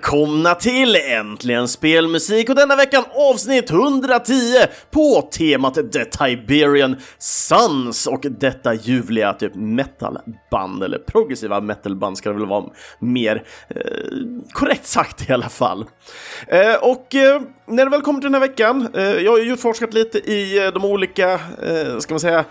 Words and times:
välkomna 0.00 0.54
till 0.54 0.96
Äntligen 0.96 1.68
Spelmusik 1.68 2.48
och 2.48 2.54
denna 2.54 2.76
veckan 2.76 3.04
avsnitt 3.30 3.70
110 3.70 4.32
på 4.90 5.28
temat 5.32 5.74
The 5.74 6.04
Tiberian 6.04 6.96
Suns 7.18 8.06
och 8.06 8.20
detta 8.30 8.74
ljuvliga 8.74 9.32
typ 9.32 9.54
metalband, 9.54 10.82
eller 10.82 10.98
progressiva 10.98 11.60
metalband 11.60 12.18
ska 12.18 12.28
det 12.28 12.38
väl 12.38 12.46
vara 12.46 12.64
mer 12.98 13.42
eh, 13.68 13.80
korrekt 14.52 14.86
sagt 14.86 15.30
i 15.30 15.32
alla 15.32 15.48
fall. 15.48 15.84
Eh, 16.48 16.74
och 16.82 17.14
eh, 17.14 17.40
när 17.66 17.84
det 17.84 17.90
väl 17.90 18.00
kommer 18.00 18.20
till 18.20 18.32
den 18.32 18.42
här 18.42 18.48
veckan, 18.48 18.88
eh, 18.94 19.02
jag 19.02 19.30
har 19.30 19.38
ju 19.38 19.56
forskat 19.56 19.94
lite 19.94 20.18
i 20.18 20.64
eh, 20.64 20.72
de 20.72 20.84
olika, 20.84 21.32
eh, 21.32 21.98
ska 21.98 22.14
man 22.14 22.20
säga, 22.20 22.44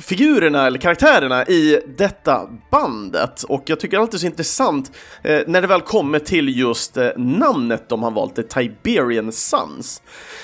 figurerna 0.00 0.66
eller 0.66 0.78
karaktärerna 0.78 1.46
i 1.46 1.80
detta 1.96 2.48
bandet 2.70 3.42
och 3.42 3.62
jag 3.66 3.80
tycker 3.80 3.98
alltid 3.98 4.20
så 4.20 4.26
intressant 4.26 4.92
eh, 5.22 5.40
när 5.46 5.60
det 5.60 5.66
väl 5.66 5.80
kommer 5.80 6.18
till 6.18 6.58
just 6.58 6.96
eh, 6.96 7.08
namnet 7.16 7.88
de 7.88 8.02
har 8.02 8.10
valt, 8.10 8.36
The 8.36 8.42
Tiberian 8.42 9.32
Sons. 9.32 10.02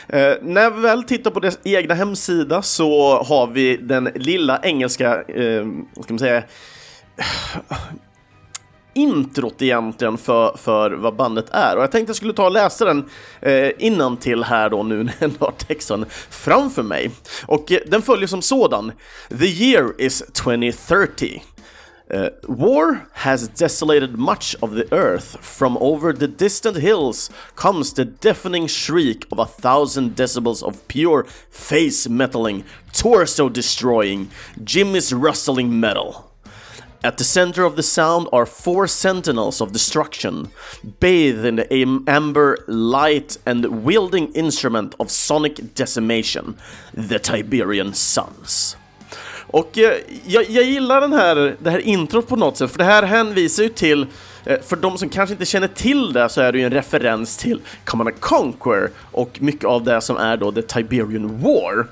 Eh, 0.09 0.33
när 0.43 0.71
vi 0.71 0.81
väl 0.81 1.03
tittar 1.03 1.31
på 1.31 1.41
deras 1.41 1.59
egna 1.65 1.95
hemsida 1.95 2.63
så 2.63 3.23
har 3.23 3.47
vi 3.47 3.77
den 3.77 4.05
lilla 4.15 4.61
engelska, 4.63 5.23
eh, 5.23 5.67
ska 6.03 6.13
man 6.13 6.19
säga, 6.19 6.43
introt 8.97 9.63
egentligen 9.63 10.19
för, 10.19 10.57
för 10.57 10.91
vad 10.91 11.17
bandet 11.17 11.47
är. 11.51 11.77
Och 11.77 11.83
jag 11.83 11.93
tänkte 11.93 12.11
jag 12.11 12.17
skulle 12.17 12.33
ta 12.33 12.45
och 12.45 12.53
läsa 12.53 12.85
den 12.85 13.05
eh, 13.41 13.71
innan 13.79 14.17
till 14.17 14.45
här 14.45 14.71
då 14.71 14.83
nu 14.83 15.03
när 15.05 15.15
jag 15.19 15.31
har 15.41 15.53
texten 15.53 16.07
framför 16.31 16.83
mig. 16.83 17.11
Och 17.47 17.73
eh, 17.73 17.79
den 17.87 18.03
följer 18.03 18.27
som 18.27 18.43
sådan. 18.43 18.93
The 19.29 19.47
year 19.47 20.01
is 20.01 20.23
2030. 20.33 21.43
Uh, 22.15 22.21
eh, 22.21 22.31
war 22.49 23.09
has 23.13 23.49
desolated 23.49 24.19
much 24.19 24.55
of 24.61 24.71
the 24.71 24.95
earth. 24.95 25.37
From 25.41 25.77
over 25.77 26.13
the 26.13 26.29
distant 26.29 26.77
hills 26.77 27.31
comes 27.55 27.93
the 27.93 28.05
deafening 28.05 28.69
shriek 28.69 29.25
of 29.33 29.39
a 29.41 29.47
thousand 29.47 30.15
decibels 30.17 30.63
of 30.63 30.87
pure 30.87 31.27
face 31.51 32.09
metaling, 32.09 32.63
torso 32.93 33.49
destroying, 33.49 34.29
Jimmy's 34.65 35.13
rustling 35.13 35.81
metal. 35.81 36.26
At 37.07 37.19
the 37.19 37.25
center 37.25 37.65
of 37.65 37.77
the 37.77 37.83
sound 37.83 38.29
are 38.33 38.47
four 38.47 38.89
sentinels 38.89 39.61
of 39.61 39.73
destruction, 39.73 40.49
bathed 41.01 41.45
in 41.45 41.57
the 41.57 41.75
am- 41.75 42.05
amber 42.09 42.57
light 42.67 43.39
and 43.45 43.85
wielding 43.85 44.33
instrument 44.35 44.95
of 44.99 45.11
sonic 45.11 45.75
decimation, 45.75 46.57
the 46.93 47.19
Tiberian 47.19 47.95
Suns. 47.95 48.77
Och 49.47 49.79
eh, 49.79 49.93
jag, 50.27 50.51
jag 50.51 50.65
gillar 50.65 51.01
den 51.01 51.13
här, 51.13 51.57
det 51.59 51.71
här 51.71 51.79
introt 51.79 52.29
på 52.29 52.37
något 52.37 52.57
sätt, 52.57 52.71
för 52.71 52.79
det 52.79 52.85
här 52.85 53.03
hänvisar 53.03 53.63
ju 53.63 53.69
till 53.69 54.07
eh, 54.45 54.61
för 54.61 54.77
de 54.77 54.99
som 54.99 55.09
kanske 55.09 55.33
inte 55.33 55.47
känner 55.47 55.69
till 55.69 56.13
det 56.13 56.29
så 56.29 56.41
är 56.41 56.53
det 56.53 56.59
ju 56.59 56.65
en 56.65 56.73
referens 56.73 57.37
till 57.37 57.61
Command 57.85 58.21
Conquer 58.21 58.91
och 59.13 59.39
mycket 59.43 59.65
av 59.65 59.85
det 59.85 60.01
som 60.01 60.17
är 60.17 60.37
då 60.37 60.53
The 60.53 60.63
Tiberian 60.63 61.43
War. 61.43 61.87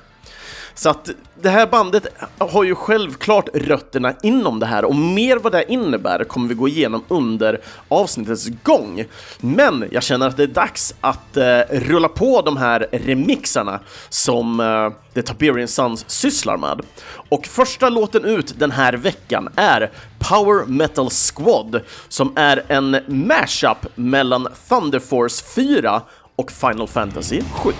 Så 0.75 0.89
att 0.89 1.09
det 1.41 1.49
här 1.49 1.67
bandet 1.67 2.07
har 2.37 2.63
ju 2.63 2.75
självklart 2.75 3.49
rötterna 3.53 4.13
inom 4.23 4.59
det 4.59 4.65
här 4.65 4.85
och 4.85 4.95
mer 4.95 5.37
vad 5.37 5.51
det 5.51 5.71
innebär 5.71 6.23
kommer 6.23 6.47
vi 6.47 6.55
gå 6.55 6.67
igenom 6.67 7.03
under 7.07 7.61
avsnittets 7.87 8.47
gång. 8.63 9.05
Men 9.39 9.85
jag 9.91 10.03
känner 10.03 10.27
att 10.27 10.37
det 10.37 10.43
är 10.43 10.47
dags 10.47 10.95
att 11.01 11.37
eh, 11.37 11.59
rulla 11.71 12.07
på 12.07 12.41
de 12.41 12.57
här 12.57 12.87
remixarna 12.91 13.79
som 14.09 14.59
eh, 14.59 15.13
The 15.13 15.21
Tiberian 15.21 15.67
Sons 15.67 16.05
sysslar 16.07 16.57
med. 16.57 16.81
Och 17.29 17.45
första 17.45 17.89
låten 17.89 18.25
ut 18.25 18.59
den 18.59 18.71
här 18.71 18.93
veckan 18.93 19.49
är 19.55 19.91
Power 20.19 20.65
Metal 20.65 21.09
Squad 21.09 21.81
som 22.07 22.33
är 22.35 22.63
en 22.67 22.97
mashup 23.07 23.87
mellan 23.95 24.47
Thunder 24.69 24.99
Force 24.99 25.45
4 25.55 26.01
och 26.35 26.51
Final 26.51 26.87
Fantasy 26.87 27.41
7. 27.53 27.71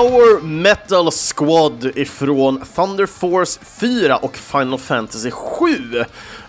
Power 0.00 0.40
Metal 0.40 1.10
Squad 1.10 1.92
ifrån 1.94 2.62
Thunder 2.74 3.06
Force 3.06 3.60
4 3.80 4.16
och 4.16 4.36
Final 4.36 4.78
Fantasy 4.78 5.30
7. 5.30 6.04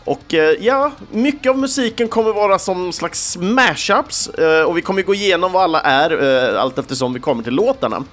Och 0.05 0.33
eh, 0.33 0.55
ja, 0.59 0.91
mycket 1.11 1.49
av 1.49 1.57
musiken 1.57 2.07
kommer 2.07 2.33
vara 2.33 2.59
som 2.59 2.91
slags 2.91 3.37
mashups 3.37 4.27
eh, 4.27 4.63
och 4.63 4.77
vi 4.77 4.81
kommer 4.81 5.01
gå 5.01 5.13
igenom 5.13 5.51
vad 5.51 5.63
alla 5.63 5.81
är 5.81 6.23
eh, 6.53 6.61
allt 6.61 6.77
eftersom 6.77 7.13
vi 7.13 7.19
kommer 7.19 7.43
till 7.43 7.53
låtarna. 7.53 8.03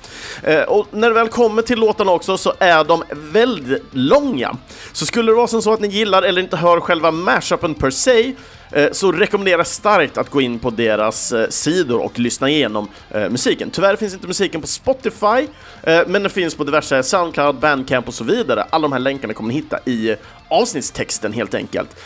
Eh, 0.43 0.63
och 0.63 0.87
när 0.91 1.09
det 1.09 1.15
väl 1.15 1.29
kommer 1.29 1.63
till 1.63 1.79
låtarna 1.79 2.13
också 2.13 2.39
så 2.39 2.53
är 2.59 2.85
de 2.85 3.03
väldigt 3.11 3.85
långa. 3.93 4.57
Så 4.93 5.07
skulle 5.07 5.33
det 5.33 5.37
vara 5.37 5.47
som 5.47 5.63
så 5.63 5.73
att 5.73 5.81
ni 5.81 5.89
gillar 5.89 6.23
eller 6.23 6.43
inte 6.43 6.57
hör 6.57 6.81
själva 6.81 7.11
mashupen 7.11 7.75
per 7.75 7.91
se 7.91 8.35
Eh, 8.73 8.89
så 8.93 9.13
rekommenderar 9.13 9.65
starkt 9.65 10.19
att 10.19 10.31
gå 10.31 10.41
in 10.41 10.59
på 10.59 10.71
deras 10.71 11.33
eh, 11.33 11.49
sidor 11.49 12.01
och 12.01 12.19
lyssna 12.19 12.51
igenom 12.51 12.89
eh, 13.11 13.31
musiken. 13.31 13.71
Tyvärr 13.71 13.97
finns 13.97 14.15
inte 14.15 14.27
musiken 14.27 14.61
på 14.61 14.67
Spotify, 14.67 15.47
men 15.83 16.13
den 16.23 16.31
finns 16.31 16.55
på 16.55 16.65
diverse 16.65 17.03
Soundcloud, 17.03 17.57
Bandcamp 17.57 18.09
och 18.09 18.15
så 18.15 18.25
vidare. 18.25 18.67
Alla 18.71 18.83
de 18.83 18.93
här 18.93 18.99
länkarna 18.99 19.35
kommer 19.35 19.49
ni 19.49 19.55
hitta 19.55 19.79
i 19.85 20.17
avsnittstexten 20.49 21.33
helt 21.33 21.55
enkelt. 21.55 22.01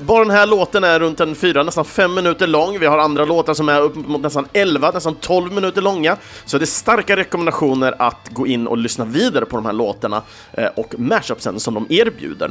Bara 0.00 0.24
den 0.24 0.30
här 0.30 0.46
låten 0.46 0.84
är 0.84 1.00
runt 1.00 1.20
en 1.20 1.34
fyra, 1.34 1.62
nästan 1.62 1.84
fem 1.84 2.14
minuter 2.14 2.46
lång. 2.46 2.78
Vi 2.78 2.86
har 2.86 2.98
andra 2.98 3.24
låtar 3.24 3.54
som 3.54 3.68
är 3.68 3.80
upp 3.80 3.94
mot 3.94 4.20
nästan 4.20 4.46
11, 4.52 4.90
nästan 4.90 5.14
12 5.14 5.52
minuter 5.52 5.82
långa. 5.82 6.16
Så 6.44 6.58
det 6.58 6.64
är 6.64 6.66
starka 6.66 7.16
rekommendationer 7.16 7.94
att 7.98 8.28
gå 8.30 8.46
in 8.46 8.66
och 8.66 8.78
lyssna 8.78 9.04
vidare 9.04 9.44
på 9.44 9.56
de 9.56 9.66
här 9.66 9.72
låtarna 9.72 10.22
och 10.74 10.94
mashupsen 10.98 11.60
som 11.60 11.74
de 11.74 11.86
erbjuder. 11.88 12.50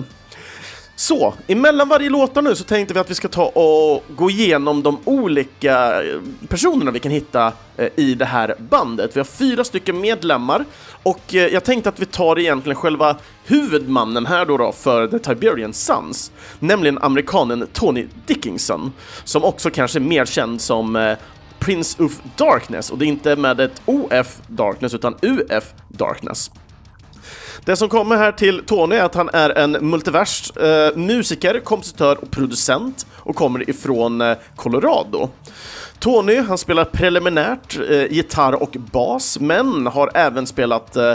Så, 0.96 1.34
emellan 1.48 1.90
varje 1.90 2.10
låtar 2.10 2.42
nu 2.42 2.56
så 2.56 2.64
tänkte 2.64 2.94
vi 2.94 3.00
att 3.00 3.10
vi 3.10 3.16
ska 3.16 3.28
ta 3.28 3.46
och 3.46 4.04
gå 4.16 4.30
igenom 4.30 4.84
de 4.84 4.98
olika 5.06 6.04
eh, 6.04 6.20
personerna 6.48 6.92
vi 6.92 7.00
kan 7.00 7.12
hitta 7.12 7.52
eh, 7.78 7.88
i 7.96 8.16
det 8.16 8.26
här 8.26 8.56
bandet. 8.60 9.16
Vi 9.16 9.20
har 9.20 9.26
fyra 9.26 9.64
stycken 9.64 10.02
medlemmar 10.02 10.66
och 11.04 11.36
eh, 11.36 11.48
jag 11.48 11.64
tänkte 11.64 11.90
att 11.90 12.00
vi 12.00 12.06
tar 12.06 12.40
egentligen 12.40 12.76
själva 12.76 13.16
huvudmannen 13.46 14.26
här 14.26 14.46
då, 14.46 14.58
då 14.58 14.72
för 14.72 15.08
The 15.08 15.20
Tiberian 15.20 15.74
Sons, 15.74 16.32
nämligen 16.60 16.98
amerikanen 16.98 17.68
Tony 17.74 18.08
Dickinson, 18.26 18.92
som 19.24 19.44
också 19.44 19.70
kanske 19.70 20.00
är 20.00 20.02
mer 20.02 20.26
känd 20.26 20.62
som 20.62 21.16
Prince 21.60 22.04
of 22.04 22.22
Darkness 22.36 22.90
och 22.90 22.98
det 22.98 23.06
är 23.06 23.08
inte 23.08 23.36
med 23.36 23.60
ett 23.60 23.82
OF 23.86 24.42
Darkness 24.48 24.94
utan 24.94 25.16
UF 25.22 25.74
Darkness. 25.88 26.52
Det 27.66 27.76
som 27.76 27.90
kommer 27.90 28.16
här 28.16 28.32
till 28.32 28.64
Tony 28.66 28.96
är 28.96 29.04
att 29.04 29.16
han 29.16 29.30
är 29.34 29.50
en 29.50 29.72
multivers 29.72 30.58
eh, 30.58 30.96
musiker, 30.96 31.60
kompositör 31.60 32.18
och 32.22 32.32
producent 32.32 33.06
och 33.16 33.36
kommer 33.36 33.70
ifrån 33.70 34.22
eh, 34.22 34.38
Colorado. 34.56 35.30
Tony, 36.00 36.38
han 36.38 36.58
spelar 36.58 36.86
preliminärt 36.86 37.80
eh, 37.90 38.12
gitarr 38.12 38.54
och 38.54 38.76
bas, 38.92 39.40
men 39.40 39.88
har 39.88 40.12
även 40.14 40.48
spelat, 40.48 40.96
eh, 40.96 41.14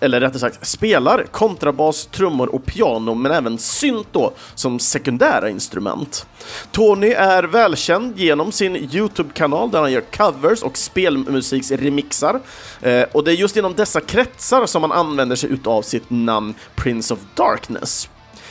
eller 0.00 0.20
rättare 0.20 0.38
sagt 0.38 0.66
spelar 0.66 1.22
kontrabas, 1.22 2.06
trummor 2.06 2.54
och 2.54 2.66
piano, 2.66 3.14
men 3.14 3.32
även 3.32 3.58
synt 3.58 4.06
då 4.12 4.32
som 4.54 4.78
sekundära 4.78 5.50
instrument. 5.50 6.26
Tony 6.70 7.10
är 7.10 7.42
välkänd 7.42 8.18
genom 8.18 8.52
sin 8.52 8.76
Youtube-kanal 8.76 9.70
där 9.70 9.80
han 9.80 9.92
gör 9.92 10.00
covers 10.00 10.62
och 10.62 10.78
spelmusiksremixar, 10.78 12.40
eh, 12.82 13.02
och 13.12 13.24
det 13.24 13.32
är 13.32 13.36
just 13.36 13.56
inom 13.56 13.74
dessa 13.74 14.00
kretsar 14.00 14.66
som 14.66 14.82
han 14.82 14.92
använder 14.92 15.36
sig 15.36 15.50
utav 15.50 15.82
sitt 15.82 16.10
namn 16.10 16.54
Prince 16.74 17.14
of 17.14 17.20
Darkness. 17.34 18.08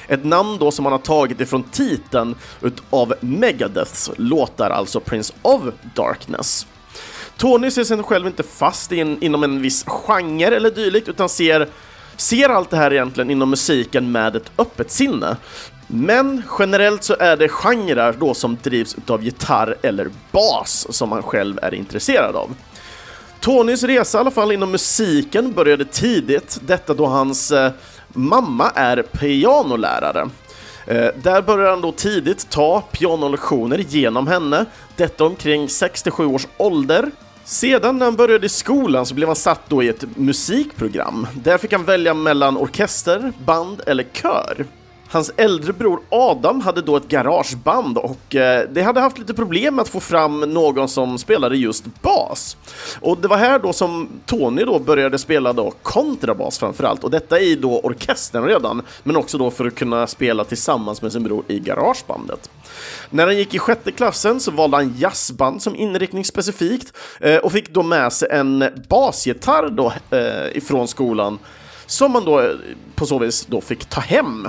Ett 0.07 0.23
namn 0.23 0.57
då 0.57 0.71
som 0.71 0.85
han 0.85 0.91
har 0.91 0.99
tagit 0.99 1.41
ifrån 1.41 1.63
titeln 1.63 2.35
av 2.89 3.13
Megadeths 3.19 4.11
låtar, 4.17 4.69
alltså 4.69 4.99
Prince 4.99 5.33
of 5.41 5.61
Darkness. 5.95 6.67
Tony 7.37 7.71
ser 7.71 7.83
sig 7.83 8.03
själv 8.03 8.27
inte 8.27 8.43
fast 8.43 8.91
in, 8.91 9.17
inom 9.23 9.43
en 9.43 9.61
viss 9.61 9.83
genre 9.87 10.55
eller 10.55 10.71
dylikt, 10.71 11.09
utan 11.09 11.29
ser, 11.29 11.67
ser 12.17 12.49
allt 12.49 12.69
det 12.69 12.77
här 12.77 12.93
egentligen 12.93 13.31
inom 13.31 13.49
musiken 13.49 14.11
med 14.11 14.35
ett 14.35 14.51
öppet 14.57 14.91
sinne. 14.91 15.37
Men 15.87 16.43
generellt 16.59 17.03
så 17.03 17.15
är 17.19 17.37
det 17.37 17.49
genrer 17.49 18.15
då 18.19 18.33
som 18.33 18.57
drivs 18.63 18.95
av 19.07 19.23
gitarr 19.23 19.75
eller 19.81 20.09
bas 20.31 20.87
som 20.89 21.11
han 21.11 21.23
själv 21.23 21.59
är 21.61 21.73
intresserad 21.73 22.35
av. 22.35 22.55
Tonys 23.39 23.83
resa 23.83 24.17
i 24.17 24.21
alla 24.21 24.31
fall 24.31 24.51
inom 24.51 24.71
musiken 24.71 25.53
började 25.53 25.85
tidigt, 25.85 26.59
detta 26.61 26.93
då 26.93 27.05
hans 27.05 27.51
eh, 27.51 27.71
mamma 28.07 28.71
är 28.75 29.01
pianolärare. 29.01 30.29
Eh, 30.87 31.07
där 31.15 31.41
börjar 31.41 31.69
han 31.69 31.81
då 31.81 31.91
tidigt 31.91 32.49
ta 32.49 32.81
pianolektioner 32.81 33.77
genom 33.77 34.27
henne, 34.27 34.65
detta 34.95 35.25
omkring 35.25 35.69
67 35.69 36.25
års 36.25 36.47
ålder. 36.57 37.11
Sedan 37.45 37.97
när 37.97 38.05
han 38.05 38.15
började 38.15 38.45
i 38.45 38.49
skolan 38.49 39.05
så 39.05 39.15
blev 39.15 39.29
han 39.29 39.35
satt 39.35 39.69
då 39.69 39.83
i 39.83 39.87
ett 39.87 40.17
musikprogram. 40.17 41.27
Där 41.33 41.57
fick 41.57 41.73
han 41.73 41.85
välja 41.85 42.13
mellan 42.13 42.57
orkester, 42.57 43.33
band 43.45 43.81
eller 43.85 44.03
kör. 44.03 44.65
Hans 45.09 45.31
äldre 45.37 45.73
bror 45.73 45.99
Adam 46.09 46.61
hade 46.61 46.81
då 46.81 46.97
ett 46.97 47.07
garageband 47.07 47.97
och 47.97 48.35
eh, 48.35 48.69
det 48.69 48.81
hade 48.81 48.99
haft 48.99 49.17
lite 49.17 49.33
problem 49.33 49.75
med 49.75 49.83
att 49.83 49.89
få 49.89 49.99
fram 49.99 50.39
någon 50.39 50.87
som 50.87 51.17
spelade 51.17 51.57
just 51.57 52.01
bas. 52.01 52.57
Och 53.01 53.17
det 53.17 53.27
var 53.27 53.37
här 53.37 53.59
då 53.59 53.73
som 53.73 54.09
Tony 54.25 54.63
då 54.63 54.79
började 54.79 55.17
spela 55.17 55.53
då 55.53 55.73
kontrabas 55.81 56.59
framförallt 56.59 57.03
och 57.03 57.11
detta 57.11 57.39
i 57.39 57.55
då 57.55 57.79
orkestern 57.79 58.43
redan, 58.43 58.81
men 59.03 59.15
också 59.15 59.37
då 59.37 59.51
för 59.51 59.65
att 59.65 59.75
kunna 59.75 60.07
spela 60.07 60.43
tillsammans 60.43 61.01
med 61.01 61.11
sin 61.11 61.23
bror 61.23 61.43
i 61.47 61.59
garagebandet. 61.59 62.49
När 63.09 63.25
han 63.25 63.37
gick 63.37 63.53
i 63.53 63.59
sjätte 63.59 63.91
klassen 63.91 64.39
så 64.39 64.51
valde 64.51 64.77
han 64.77 64.95
jazzband 64.97 65.61
som 65.61 65.75
inriktning 65.75 66.25
specifikt 66.25 66.93
eh, 67.19 67.37
och 67.37 67.51
fick 67.51 67.69
då 67.69 67.83
med 67.83 68.13
sig 68.13 68.27
en 68.31 68.65
basgitarr 68.89 69.69
då 69.69 69.93
eh, 70.09 70.57
ifrån 70.57 70.87
skolan 70.87 71.39
som 71.85 72.11
man 72.11 72.25
då 72.25 72.41
eh, 72.41 72.49
på 72.95 73.05
så 73.05 73.19
vis 73.19 73.45
då 73.45 73.61
fick 73.61 73.85
ta 73.85 74.01
hem 74.01 74.47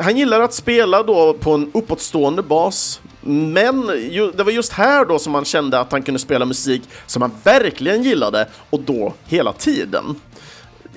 han 0.00 0.16
gillar 0.16 0.40
att 0.40 0.54
spela 0.54 1.02
då 1.02 1.34
på 1.34 1.52
en 1.52 1.70
uppåtstående 1.74 2.42
bas, 2.42 3.00
men 3.20 3.90
ju, 4.10 4.30
det 4.30 4.42
var 4.42 4.52
just 4.52 4.72
här 4.72 5.04
då 5.04 5.18
som 5.18 5.34
han 5.34 5.44
kände 5.44 5.80
att 5.80 5.92
han 5.92 6.02
kunde 6.02 6.18
spela 6.18 6.44
musik 6.44 6.82
som 7.06 7.22
han 7.22 7.30
verkligen 7.42 8.02
gillade, 8.02 8.48
och 8.70 8.80
då 8.80 9.12
hela 9.26 9.52
tiden. 9.52 10.20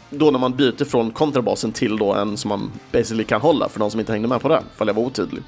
Då 0.10 0.32
när 0.32 0.40
man 0.40 0.56
byter 0.56 0.86
från 0.86 1.12
kontrabasen 1.12 1.72
till 1.72 1.98
då 1.98 2.14
en 2.14 2.38
som 2.38 2.50
man 2.50 2.72
basically 2.92 3.24
kan 3.24 3.42
hålla, 3.42 3.70
för 3.70 3.80
de 3.80 3.92
som 3.92 4.00
inte 4.00 4.12
hängde 4.12 4.28
med 4.28 4.42
på 4.42 4.48
det, 4.48 4.64
ifall 4.76 4.88
jag 4.88 4.96
var 4.96 5.04
otydlig. 5.04 5.44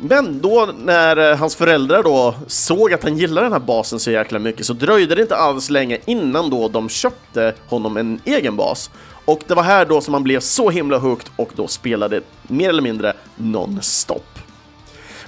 Men 0.00 0.40
då 0.40 0.68
när 0.78 1.30
eh, 1.30 1.36
hans 1.36 1.56
föräldrar 1.56 2.02
då 2.02 2.34
såg 2.46 2.92
att 2.92 3.02
han 3.02 3.18
gillade 3.18 3.46
den 3.46 3.52
här 3.52 3.60
basen 3.60 4.00
så 4.00 4.10
jäkla 4.10 4.38
mycket 4.38 4.66
så 4.66 4.72
dröjde 4.72 5.14
det 5.14 5.22
inte 5.22 5.36
alls 5.36 5.70
länge 5.70 5.98
innan 6.04 6.50
då 6.50 6.68
de 6.68 6.88
köpte 6.88 7.54
honom 7.68 7.96
en 7.96 8.20
egen 8.24 8.56
bas. 8.56 8.90
Och 9.24 9.40
det 9.46 9.54
var 9.54 9.62
här 9.62 9.84
då 9.84 10.00
som 10.00 10.14
han 10.14 10.22
blev 10.22 10.40
så 10.40 10.70
himla 10.70 10.98
hooked 10.98 11.28
och 11.36 11.50
då 11.56 11.68
spelade 11.68 12.20
mer 12.42 12.68
eller 12.68 12.82
mindre 12.82 13.12
non-stop. 13.36 14.38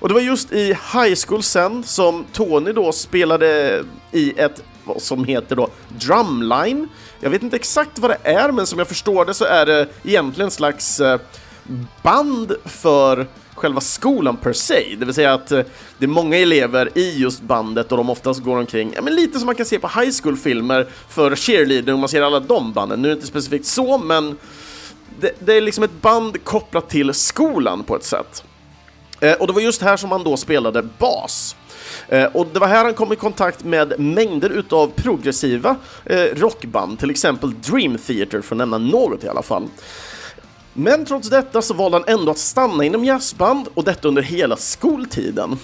Och 0.00 0.08
det 0.08 0.14
var 0.14 0.20
just 0.20 0.52
i 0.52 0.66
high 0.66 1.14
school 1.26 1.42
sen 1.42 1.82
som 1.84 2.24
Tony 2.32 2.72
då 2.72 2.92
spelade 2.92 3.82
i 4.12 4.40
ett 4.40 4.62
vad 4.84 5.02
som 5.02 5.24
heter 5.24 5.56
då 5.56 5.68
Drumline. 5.88 6.88
Jag 7.20 7.30
vet 7.30 7.42
inte 7.42 7.56
exakt 7.56 7.98
vad 7.98 8.10
det 8.10 8.18
är, 8.22 8.52
men 8.52 8.66
som 8.66 8.78
jag 8.78 8.88
förstår 8.88 9.24
det 9.24 9.34
så 9.34 9.44
är 9.44 9.66
det 9.66 9.88
egentligen 10.04 10.46
en 10.46 10.50
slags 10.50 11.00
eh, 11.00 11.20
band 12.02 12.52
för 12.64 13.26
själva 13.58 13.80
skolan 13.80 14.36
per 14.36 14.52
se, 14.52 14.96
det 14.98 15.04
vill 15.04 15.14
säga 15.14 15.34
att 15.34 15.52
eh, 15.52 15.62
det 15.98 16.04
är 16.04 16.08
många 16.08 16.36
elever 16.36 16.90
i 16.94 17.18
just 17.18 17.42
bandet 17.42 17.92
och 17.92 17.98
de 17.98 18.10
oftast 18.10 18.40
går 18.40 18.56
omkring, 18.56 18.92
ja, 18.94 19.02
men 19.02 19.14
lite 19.14 19.38
som 19.38 19.46
man 19.46 19.54
kan 19.54 19.66
se 19.66 19.78
på 19.78 20.00
high 20.00 20.12
school-filmer 20.22 20.88
för 21.08 21.36
cheerleading, 21.36 21.94
och 21.94 22.00
man 22.00 22.08
ser 22.08 22.22
alla 22.22 22.40
de 22.40 22.72
banden. 22.72 23.02
Nu 23.02 23.08
är 23.08 23.10
det 23.10 23.16
inte 23.16 23.26
specifikt 23.26 23.66
så, 23.66 23.98
men 23.98 24.36
det, 25.20 25.32
det 25.38 25.54
är 25.54 25.60
liksom 25.60 25.84
ett 25.84 26.02
band 26.02 26.44
kopplat 26.44 26.88
till 26.88 27.14
skolan 27.14 27.84
på 27.84 27.96
ett 27.96 28.04
sätt. 28.04 28.44
Eh, 29.20 29.32
och 29.32 29.46
det 29.46 29.52
var 29.52 29.60
just 29.60 29.82
här 29.82 29.96
som 29.96 30.12
han 30.12 30.24
då 30.24 30.36
spelade 30.36 30.82
bas. 30.98 31.56
Eh, 32.08 32.24
och 32.24 32.46
det 32.52 32.58
var 32.58 32.66
här 32.66 32.84
han 32.84 32.94
kom 32.94 33.12
i 33.12 33.16
kontakt 33.16 33.64
med 33.64 34.00
mängder 34.00 34.50
utav 34.50 34.90
progressiva 34.96 35.76
eh, 36.04 36.24
rockband, 36.34 36.98
till 36.98 37.10
exempel 37.10 37.60
Dream 37.60 37.98
Theater 37.98 38.40
för 38.40 38.54
att 38.54 38.58
nämna 38.58 38.78
något 38.78 39.24
i 39.24 39.28
alla 39.28 39.42
fall. 39.42 39.68
Men 40.78 41.04
trots 41.04 41.30
detta 41.30 41.62
så 41.62 41.74
valde 41.74 41.96
han 41.96 42.18
ändå 42.18 42.30
att 42.30 42.38
stanna 42.38 42.84
inom 42.84 43.04
jazzband 43.04 43.68
och 43.74 43.84
detta 43.84 44.08
under 44.08 44.22
hela 44.22 44.56
skoltiden. 44.56 45.58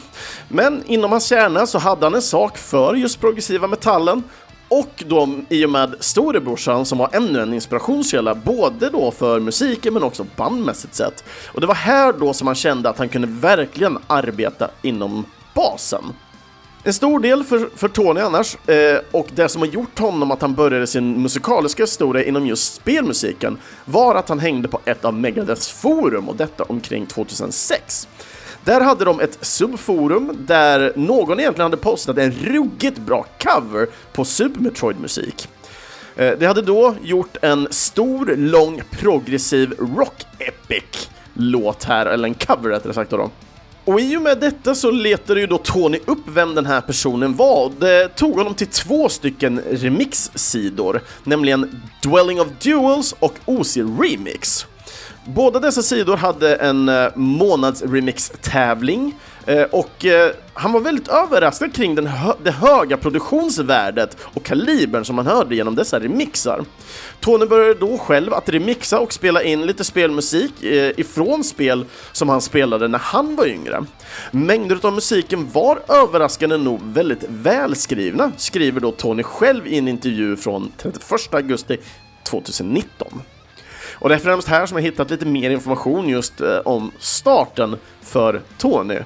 Men 0.49 0.83
inom 0.87 1.11
hans 1.11 1.27
kärna 1.27 1.67
så 1.67 1.79
hade 1.79 2.07
han 2.07 2.15
en 2.15 2.23
sak 2.23 2.59
för 2.59 2.95
just 2.95 3.21
progressiva 3.21 3.67
metallen 3.67 4.23
och 4.69 5.05
då 5.07 5.29
i 5.49 5.65
och 5.65 5.71
med 5.71 5.95
storebrorsan 6.01 6.85
som 6.85 6.99
var 6.99 7.09
ännu 7.13 7.41
en 7.41 7.55
inspirationskälla 7.55 8.35
både 8.35 8.91
då 8.91 9.11
för 9.11 9.41
musiken 9.41 9.95
men 9.95 10.03
också 10.03 10.27
bandmässigt 10.37 10.95
sett. 10.95 11.25
Och 11.47 11.61
det 11.61 11.67
var 11.67 11.75
här 11.75 12.13
då 12.13 12.33
som 12.33 12.47
han 12.47 12.57
kände 12.57 12.89
att 12.89 12.99
han 12.99 13.09
kunde 13.09 13.29
verkligen 13.29 13.99
arbeta 14.07 14.71
inom 14.83 15.25
basen. 15.55 16.05
En 16.87 16.93
stor 16.93 17.21
del 17.21 17.45
för, 17.45 17.69
för 17.77 17.89
Tony 17.89 18.21
annars, 18.21 18.57
eh, 18.69 18.99
och 19.11 19.29
det 19.35 19.49
som 19.49 19.63
har 19.63 19.69
gjort 19.69 19.99
honom 19.99 20.31
att 20.31 20.43
han 20.43 20.55
började 20.55 20.87
sin 20.87 21.23
musikaliska 21.23 21.83
historia 21.83 22.25
inom 22.25 22.47
just 22.47 22.75
spelmusiken, 22.75 23.59
var 23.85 24.15
att 24.15 24.29
han 24.29 24.39
hängde 24.39 24.69
på 24.69 24.81
ett 24.85 25.05
av 25.05 25.15
Megadeths 25.15 25.71
forum, 25.71 26.29
och 26.29 26.37
detta 26.37 26.65
omkring 26.65 27.07
2006. 27.07 28.09
Där 28.65 28.81
hade 28.81 29.05
de 29.05 29.21
ett 29.21 29.39
subforum 29.41 30.37
där 30.39 30.93
någon 30.97 31.41
egentligen 31.41 31.71
hade 31.71 31.83
postat 31.83 32.19
en 32.19 32.33
ruggigt 32.33 32.99
bra 32.99 33.27
cover 33.39 33.89
på 34.13 34.25
Super 34.25 34.61
Metroid-musik. 34.61 35.49
Eh, 36.17 36.39
de 36.39 36.47
hade 36.47 36.63
då 36.63 36.95
gjort 37.03 37.37
en 37.43 37.69
stor, 37.71 38.37
lång, 38.37 38.83
progressiv 38.91 39.75
rock-epic-låt 39.79 41.85
här, 41.85 42.07
eller 42.07 42.29
en 42.29 42.35
cover 42.35 42.71
rättare 42.71 42.95
sagt 42.95 43.11
då. 43.11 43.31
Och 43.85 44.01
i 44.01 44.17
och 44.17 44.23
med 44.23 44.39
detta 44.39 44.75
så 44.75 44.91
letade 44.91 45.41
ju 45.41 45.47
då 45.47 45.59
Tony 45.59 45.99
upp 46.07 46.23
vem 46.27 46.55
den 46.55 46.67
här 46.67 46.81
personen 46.81 47.37
var. 47.37 47.73
Det 47.79 48.09
tog 48.09 48.37
honom 48.37 48.55
till 48.55 48.67
två 48.67 49.09
stycken 49.09 49.61
remix-sidor, 49.71 51.01
nämligen 51.25 51.81
Dwelling 52.03 52.41
of 52.41 52.49
Duels 52.63 53.15
och 53.19 53.35
OC 53.45 53.77
Remix. 53.77 54.67
Båda 55.27 55.61
dessa 55.61 55.83
sidor 55.83 56.17
hade 56.17 56.57
en 56.57 56.89
eh, 56.89 57.09
månadsremix-tävling 57.15 59.15
Eh, 59.47 59.63
och 59.63 60.05
eh, 60.05 60.31
han 60.55 60.73
var 60.73 60.81
väldigt 60.81 61.09
överraskad 61.09 61.75
kring 61.75 61.95
den 61.95 62.07
hö 62.07 62.33
det 62.43 62.51
höga 62.51 62.97
produktionsvärdet 62.97 64.17
och 64.21 64.45
kalibern 64.45 65.05
som 65.05 65.17
man 65.17 65.27
hörde 65.27 65.55
genom 65.55 65.75
dessa 65.75 66.01
remixar. 66.01 66.65
Tony 67.21 67.47
började 67.47 67.75
då 67.75 67.99
själv 67.99 68.35
att 68.35 68.49
remixa 68.49 69.01
och 69.01 69.13
spela 69.13 69.43
in 69.43 69.67
lite 69.67 69.85
spelmusik 69.85 70.63
eh, 70.63 70.93
ifrån 70.97 71.45
spel 71.45 71.85
som 72.13 72.29
han 72.29 72.41
spelade 72.41 72.89
när 72.89 72.99
han 72.99 73.37
var 73.37 73.47
yngre. 73.47 73.85
Mängder 74.31 74.79
av 74.83 74.93
musiken 74.93 75.49
var 75.53 75.79
överraskande 75.89 76.57
nog 76.57 76.81
väldigt 76.83 77.25
välskrivna, 77.29 78.33
skriver 78.37 78.81
då 78.81 78.93
Tony 78.93 79.23
själv 79.23 79.67
i 79.67 79.79
en 79.79 79.89
intervju 79.89 80.37
från 80.37 80.73
31 80.79 81.35
augusti 81.35 81.79
2019. 82.25 83.23
Och 83.95 84.09
det 84.09 84.15
är 84.15 84.19
främst 84.19 84.49
här 84.49 84.67
som 84.67 84.77
jag 84.77 84.85
hittat 84.85 85.11
lite 85.11 85.27
mer 85.27 85.51
information 85.51 86.09
just 86.09 86.41
eh, 86.41 86.59
om 86.65 86.91
starten 86.99 87.77
för 88.03 88.41
Tony. 88.59 88.99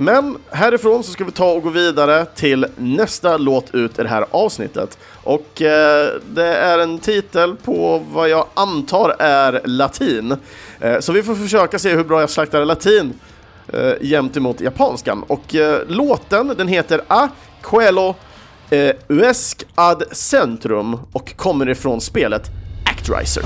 Men 0.00 0.38
härifrån 0.50 1.04
så 1.04 1.12
ska 1.12 1.24
vi 1.24 1.32
ta 1.32 1.52
och 1.52 1.62
gå 1.62 1.70
vidare 1.70 2.24
till 2.24 2.66
nästa 2.76 3.36
låt 3.36 3.74
ut 3.74 3.98
i 3.98 4.02
det 4.02 4.08
här 4.08 4.26
avsnittet. 4.30 4.98
Och 5.24 5.62
eh, 5.62 6.10
det 6.34 6.46
är 6.46 6.78
en 6.78 6.98
titel 6.98 7.56
på 7.56 8.02
vad 8.12 8.28
jag 8.28 8.46
antar 8.54 9.16
är 9.18 9.60
latin. 9.64 10.36
Eh, 10.80 11.00
så 11.00 11.12
vi 11.12 11.22
får 11.22 11.34
försöka 11.34 11.78
se 11.78 11.96
hur 11.96 12.04
bra 12.04 12.20
jag 12.20 12.30
slaktar 12.30 12.64
latin 12.64 13.12
eh, 13.72 13.92
jämt 14.00 14.36
emot 14.36 14.60
japanskan. 14.60 15.22
Och 15.22 15.54
eh, 15.54 15.80
låten 15.88 16.54
den 16.56 16.68
heter 16.68 17.00
A 17.08 17.28
Quello 17.62 18.14
eh, 18.70 18.94
Uesc 19.08 19.64
ad 19.74 20.02
Centrum 20.12 20.98
och 21.12 21.36
kommer 21.36 21.68
ifrån 21.68 22.00
spelet 22.00 22.42
Actriser. 22.86 23.42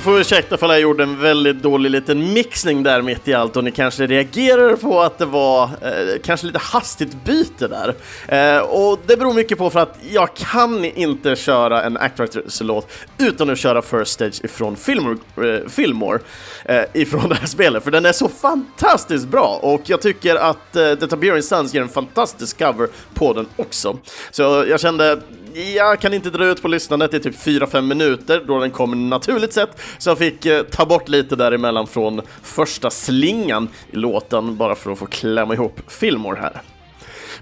Ni 0.00 0.04
får 0.04 0.20
ursäkta 0.20 0.56
för 0.56 0.66
att 0.66 0.72
jag 0.72 0.80
gjorde 0.80 1.02
en 1.02 1.20
väldigt 1.20 1.62
dålig 1.62 1.90
liten 1.90 2.32
mixning 2.32 2.82
där 2.82 3.02
mitt 3.02 3.28
i 3.28 3.34
allt 3.34 3.56
och 3.56 3.64
ni 3.64 3.70
kanske 3.70 4.06
reagerar 4.06 4.76
på 4.76 5.00
att 5.00 5.18
det 5.18 5.26
var 5.26 5.62
eh, 5.62 6.20
kanske 6.24 6.46
lite 6.46 6.58
hastigt 6.58 7.24
byte 7.24 7.68
där. 7.68 7.94
Eh, 8.28 8.62
och 8.62 8.98
det 9.06 9.16
beror 9.16 9.34
mycket 9.34 9.58
på 9.58 9.70
för 9.70 9.80
att 9.80 9.98
jag 10.10 10.34
kan 10.36 10.84
inte 10.84 11.36
köra 11.36 11.82
en 11.82 11.96
Actractors-låt 11.96 12.88
utan 13.18 13.50
att 13.50 13.58
köra 13.58 13.82
First 13.82 14.12
Stage 14.12 14.44
ifrån 14.44 14.76
Fillmore, 14.76 15.18
eh, 15.36 15.68
Fillmore 15.68 16.18
eh, 16.64 16.82
ifrån 16.94 17.28
det 17.28 17.34
här 17.34 17.46
spelet, 17.46 17.84
för 17.84 17.90
den 17.90 18.06
är 18.06 18.12
så 18.12 18.28
fantastiskt 18.28 19.28
bra 19.28 19.58
och 19.62 19.80
jag 19.84 20.02
tycker 20.02 20.36
att 20.36 20.76
eh, 20.76 20.94
The 20.94 21.06
Tiberian 21.06 21.42
Sons 21.42 21.74
ger 21.74 21.82
en 21.82 21.88
fantastisk 21.88 22.58
cover 22.58 22.88
på 23.14 23.32
den 23.32 23.46
också. 23.56 23.98
Så 24.30 24.42
jag 24.68 24.80
kände 24.80 25.20
jag 25.54 26.00
kan 26.00 26.14
inte 26.14 26.30
dra 26.30 26.44
ut 26.44 26.62
på 26.62 26.68
lyssnandet 26.68 27.14
i 27.14 27.20
typ 27.20 27.36
4-5 27.36 27.80
minuter 27.80 28.42
då 28.46 28.60
den 28.60 28.70
kommer 28.70 28.96
naturligt 28.96 29.52
sett, 29.52 29.80
så 29.98 30.10
jag 30.10 30.18
fick 30.18 30.46
eh, 30.46 30.62
ta 30.62 30.86
bort 30.86 31.08
lite 31.08 31.36
däremellan 31.36 31.86
från 31.86 32.20
första 32.42 32.90
slingan 32.90 33.68
i 33.90 33.96
låten 33.96 34.56
bara 34.56 34.74
för 34.74 34.92
att 34.92 34.98
få 34.98 35.06
klämma 35.06 35.54
ihop 35.54 35.80
Fillmore 35.86 36.40
här. 36.40 36.62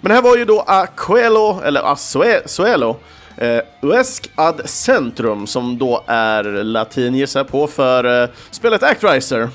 Men 0.01 0.09
det 0.09 0.15
här 0.15 0.23
var 0.23 0.37
ju 0.37 0.45
då 0.45 0.61
Aquelo, 0.61 1.61
eller 1.65 1.93
Asuelo, 1.93 2.97
eh, 3.37 3.61
Uesc 3.83 4.31
ad 4.35 4.61
Centrum, 4.65 5.47
som 5.47 5.79
då 5.79 6.05
är 6.07 6.45
latin 6.45 7.15
gissar 7.15 7.41
jag 7.41 7.49
på 7.49 7.67
för 7.67 8.23
eh, 8.23 8.29
spelet 8.51 8.83
Actriser. 8.83 9.49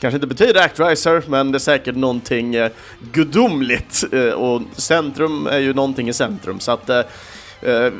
Kanske 0.00 0.16
inte 0.16 0.26
betyder 0.26 0.60
Actriser, 0.60 1.22
men 1.28 1.52
det 1.52 1.56
är 1.56 1.60
säkert 1.60 1.96
någonting 1.96 2.54
eh, 2.54 2.70
gudomligt 3.12 4.04
eh, 4.12 4.28
och 4.28 4.62
centrum 4.76 5.46
är 5.46 5.58
ju 5.58 5.74
någonting 5.74 6.08
i 6.08 6.12
centrum, 6.12 6.60
så 6.60 6.72
att 6.72 6.90
eh, 6.90 7.00
Eh, 7.64 7.92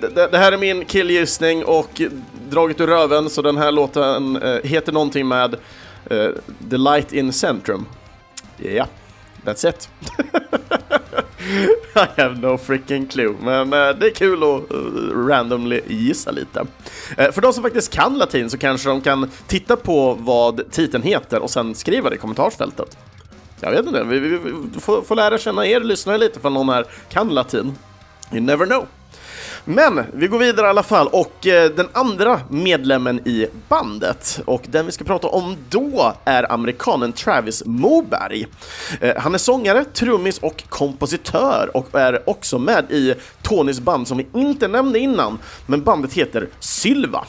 det, 0.00 0.28
det, 0.32 0.38
här 0.38 0.52
är 0.52 0.56
min 0.56 0.84
killgissning 0.84 1.64
och 1.64 2.02
draget 2.50 2.80
ur 2.80 2.86
röven, 2.86 3.30
så 3.30 3.42
den 3.42 3.56
här 3.56 3.72
låten 3.72 4.42
uh, 4.42 4.62
heter 4.64 4.92
någonting 4.92 5.28
med 5.28 5.54
uh, 6.10 6.30
The 6.70 6.76
Light 6.76 7.12
in 7.12 7.32
Centrum. 7.32 7.86
Ja, 8.56 8.70
yeah, 8.70 8.86
that's 9.44 9.68
it. 9.68 9.88
I 11.94 12.20
have 12.20 12.40
no 12.40 12.58
freaking 12.58 13.06
clue, 13.06 13.34
men 13.40 13.70
det 13.70 14.06
är 14.06 14.14
kul 14.14 14.42
att 14.42 14.62
randomly 15.28 15.80
gissa 15.86 16.30
lite. 16.30 16.66
för 17.16 17.40
de 17.40 17.52
som 17.52 17.62
faktiskt 17.62 17.92
kan 17.92 18.18
latin 18.18 18.50
så 18.50 18.58
kanske 18.58 18.88
de 18.88 19.00
kan 19.00 19.30
titta 19.46 19.76
på 19.76 20.14
vad 20.20 20.70
titeln 20.70 21.02
heter 21.02 21.42
och 21.42 21.50
sen 21.50 21.74
skriva 21.74 22.10
det 22.10 22.16
i 22.16 22.18
kommentarsfältet. 22.18 22.98
Jag 23.60 23.70
vet 23.70 23.86
inte, 23.86 24.04
vi, 24.04 24.18
vi, 24.18 24.28
vi 24.28 24.80
får, 24.80 25.02
får 25.02 25.16
lära 25.16 25.38
känna 25.38 25.66
er 25.66 25.80
lyssnare 25.80 26.18
lite 26.18 26.40
för 26.40 26.50
någon 26.50 26.68
här 26.68 26.86
kan 27.08 27.28
latin. 27.28 27.74
You 28.32 28.40
never 28.40 28.66
know. 28.66 28.86
Men 29.64 30.04
vi 30.12 30.26
går 30.26 30.38
vidare 30.38 30.66
i 30.66 30.70
alla 30.70 30.82
fall 30.82 31.08
och 31.08 31.46
eh, 31.46 31.70
den 31.70 31.88
andra 31.92 32.40
medlemmen 32.48 33.28
i 33.28 33.46
bandet 33.68 34.40
och 34.44 34.62
den 34.68 34.86
vi 34.86 34.92
ska 34.92 35.04
prata 35.04 35.28
om 35.28 35.56
då 35.68 36.12
är 36.24 36.52
amerikanen 36.52 37.12
Travis 37.12 37.62
Moberg. 37.66 38.46
Eh, 39.00 39.16
han 39.16 39.34
är 39.34 39.38
sångare, 39.38 39.84
trummis 39.84 40.38
och 40.38 40.64
kompositör 40.68 41.70
och 41.74 41.94
är 41.94 42.30
också 42.30 42.58
med 42.58 42.90
i 42.90 43.14
Tonys 43.42 43.80
band 43.80 44.08
som 44.08 44.18
vi 44.18 44.26
inte 44.34 44.68
nämnde 44.68 44.98
innan, 44.98 45.38
men 45.66 45.82
bandet 45.82 46.12
heter 46.12 46.48
Sylva. 46.60 47.24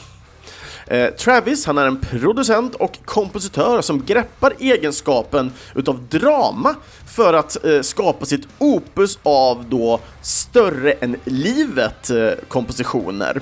Eh, 0.86 1.10
Travis, 1.10 1.66
han 1.66 1.78
är 1.78 1.86
en 1.86 2.00
producent 2.00 2.74
och 2.74 2.98
kompositör 3.04 3.82
som 3.82 4.04
greppar 4.04 4.52
egenskapen 4.58 5.52
utav 5.74 6.06
drama 6.08 6.74
för 7.14 7.34
att 7.34 7.64
eh, 7.64 7.80
skapa 7.80 8.26
sitt 8.26 8.48
opus 8.58 9.18
av 9.22 9.64
då 9.68 10.00
större 10.22 10.92
än 10.92 11.16
livet 11.24 12.10
eh, 12.10 12.30
kompositioner. 12.48 13.40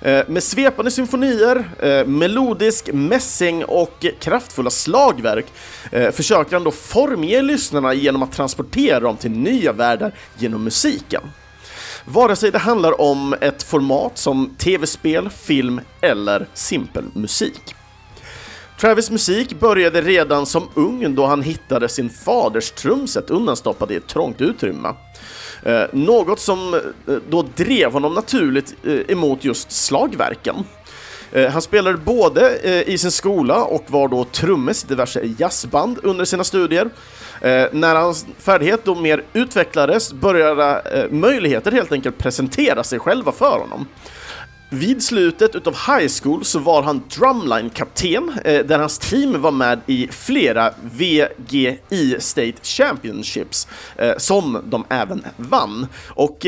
Eh, 0.00 0.28
med 0.28 0.42
svepande 0.42 0.90
symfonier, 0.90 1.64
eh, 1.80 2.06
melodisk 2.06 2.92
mässing 2.92 3.64
och 3.64 4.06
kraftfulla 4.20 4.70
slagverk 4.70 5.46
eh, 5.92 6.10
försöker 6.10 6.52
han 6.52 6.64
då 6.64 6.70
formge 6.70 7.42
lyssnarna 7.42 7.94
genom 7.94 8.22
att 8.22 8.32
transportera 8.32 9.00
dem 9.00 9.16
till 9.16 9.30
nya 9.30 9.72
världar 9.72 10.14
genom 10.38 10.64
musiken. 10.64 11.22
Vare 12.04 12.36
sig 12.36 12.50
det 12.50 12.58
handlar 12.58 13.00
om 13.00 13.34
ett 13.40 13.62
format 13.62 14.18
som 14.18 14.54
tv-spel, 14.58 15.30
film 15.30 15.80
eller 16.00 16.46
simpel 16.54 17.04
musik. 17.14 17.74
Travis 18.80 19.10
musik 19.10 19.60
började 19.60 20.00
redan 20.00 20.46
som 20.46 20.68
ung 20.74 21.14
då 21.14 21.26
han 21.26 21.42
hittade 21.42 21.88
sin 21.88 22.10
faders 22.10 22.70
trumset 22.70 23.30
undanstoppad 23.30 23.92
i 23.92 23.94
ett 23.96 24.08
trångt 24.08 24.40
utrymme. 24.40 24.88
Eh, 25.62 25.82
något 25.92 26.40
som 26.40 26.74
eh, 26.74 26.80
då 27.30 27.42
drev 27.42 27.92
honom 27.92 28.14
naturligt 28.14 28.74
eh, 28.84 29.00
emot 29.08 29.44
just 29.44 29.72
slagverken. 29.72 30.56
Eh, 31.32 31.50
han 31.50 31.62
spelade 31.62 31.98
både 31.98 32.56
eh, 32.56 32.88
i 32.88 32.98
sin 32.98 33.10
skola 33.10 33.64
och 33.64 33.84
var 33.86 34.08
då 34.08 34.24
trummis 34.24 34.84
i 34.84 34.86
diverse 34.86 35.20
jazzband 35.38 35.98
under 36.02 36.24
sina 36.24 36.44
studier. 36.44 36.90
Eh, 37.40 37.66
när 37.72 37.94
hans 37.94 38.26
färdighet 38.38 38.84
då 38.84 38.94
mer 38.94 39.22
utvecklades 39.32 40.12
började 40.12 41.08
möjligheter 41.10 41.72
helt 41.72 41.92
enkelt 41.92 42.18
presentera 42.18 42.84
sig 42.84 42.98
själva 42.98 43.32
för 43.32 43.58
honom. 43.58 43.86
Vid 44.70 45.02
slutet 45.02 45.54
utav 45.54 45.74
high 45.74 46.12
school 46.22 46.44
så 46.44 46.58
var 46.58 46.82
han 46.82 47.02
drumline-kapten 47.08 48.32
där 48.44 48.78
hans 48.78 48.98
team 48.98 49.42
var 49.42 49.50
med 49.50 49.80
i 49.86 50.08
flera 50.10 50.74
VGI 50.82 52.16
State 52.18 52.54
Championships 52.62 53.68
som 54.16 54.62
de 54.64 54.84
även 54.88 55.24
vann. 55.36 55.86
Och 56.08 56.46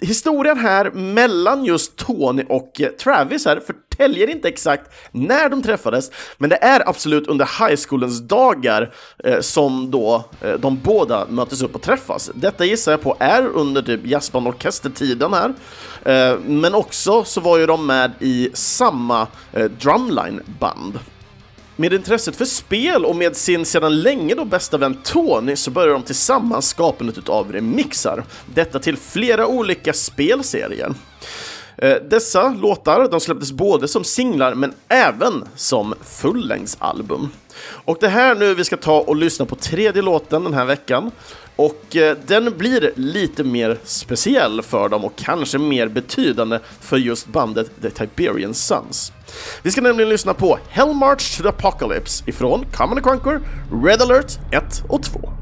historien 0.00 0.58
här 0.58 0.90
mellan 0.90 1.64
just 1.64 1.96
Tony 1.96 2.44
och 2.48 2.80
eh, 2.80 2.88
Travis 2.88 3.46
här 3.46 3.60
förtäljer 3.66 4.30
inte 4.30 4.48
exakt 4.48 4.90
när 5.10 5.48
de 5.48 5.62
träffades, 5.62 6.10
men 6.38 6.50
det 6.50 6.56
är 6.56 6.88
absolut 6.88 7.26
under 7.26 7.68
high 7.68 7.80
schoolens 7.88 8.20
dagar 8.20 8.94
eh, 9.24 9.40
som 9.40 9.90
då 9.90 10.24
eh, 10.40 10.52
de 10.52 10.78
båda 10.84 11.26
möttes 11.28 11.62
upp 11.62 11.74
och 11.74 11.82
träffas. 11.82 12.30
Detta 12.34 12.64
gissar 12.64 12.92
jag 12.92 13.02
på 13.02 13.16
är 13.18 13.46
under 13.46 13.82
typ 13.82 14.00
jazzbandorkestertiden 14.06 15.32
här, 15.32 15.54
eh, 16.04 16.38
men 16.40 16.74
också 16.74 17.24
så 17.24 17.40
var 17.40 17.58
ju 17.58 17.66
de 17.66 17.86
med 17.86 18.12
i 18.20 18.50
samma 18.54 19.26
eh, 19.52 19.64
drumline-band. 19.64 20.98
Med 21.80 21.92
intresset 21.92 22.36
för 22.36 22.44
spel 22.44 23.04
och 23.04 23.16
med 23.16 23.36
sin 23.36 23.64
sedan 23.64 24.00
länge 24.00 24.34
då 24.34 24.44
bästa 24.44 24.78
vän 24.78 24.98
Tony 25.04 25.56
så 25.56 25.70
börjar 25.70 25.92
de 25.92 26.02
tillsammans 26.02 26.68
skapandet 26.68 27.28
av 27.28 27.52
remixar. 27.52 28.24
Detta 28.54 28.78
till 28.78 28.96
flera 28.96 29.46
olika 29.46 29.92
spelserier. 29.92 30.94
Eh, 31.76 31.96
dessa 32.10 32.48
låtar 32.48 33.08
de 33.10 33.20
släpptes 33.20 33.52
både 33.52 33.88
som 33.88 34.04
singlar 34.04 34.54
men 34.54 34.74
även 34.88 35.44
som 35.54 35.94
fullängdsalbum. 36.02 37.28
Och 37.60 37.96
det 38.00 38.08
här 38.08 38.34
nu 38.34 38.54
vi 38.54 38.64
ska 38.64 38.76
ta 38.76 39.00
och 39.00 39.16
lyssna 39.16 39.46
på 39.46 39.56
tredje 39.56 40.02
låten 40.02 40.44
den 40.44 40.54
här 40.54 40.64
veckan. 40.64 41.10
Och 41.56 41.96
eh, 41.96 42.16
den 42.26 42.58
blir 42.58 42.92
lite 42.96 43.44
mer 43.44 43.78
speciell 43.84 44.62
för 44.62 44.88
dem 44.88 45.04
och 45.04 45.16
kanske 45.16 45.58
mer 45.58 45.88
betydande 45.88 46.58
för 46.80 46.96
just 46.96 47.26
bandet 47.26 47.70
The 47.82 47.90
Tiberian 47.90 48.54
Sons. 48.54 49.12
Vi 49.62 49.70
ska 49.70 49.80
nämligen 49.80 50.08
lyssna 50.08 50.34
på 50.34 50.58
Hell 50.68 50.94
March 50.94 51.36
to 51.36 51.42
the 51.42 51.48
Apocalypse 51.48 52.24
ifrån 52.26 52.66
Common 52.72 53.02
Conquer, 53.02 53.40
Red 53.84 54.02
Alert 54.02 54.38
1 54.52 54.82
och 54.88 55.02
2. 55.02 55.32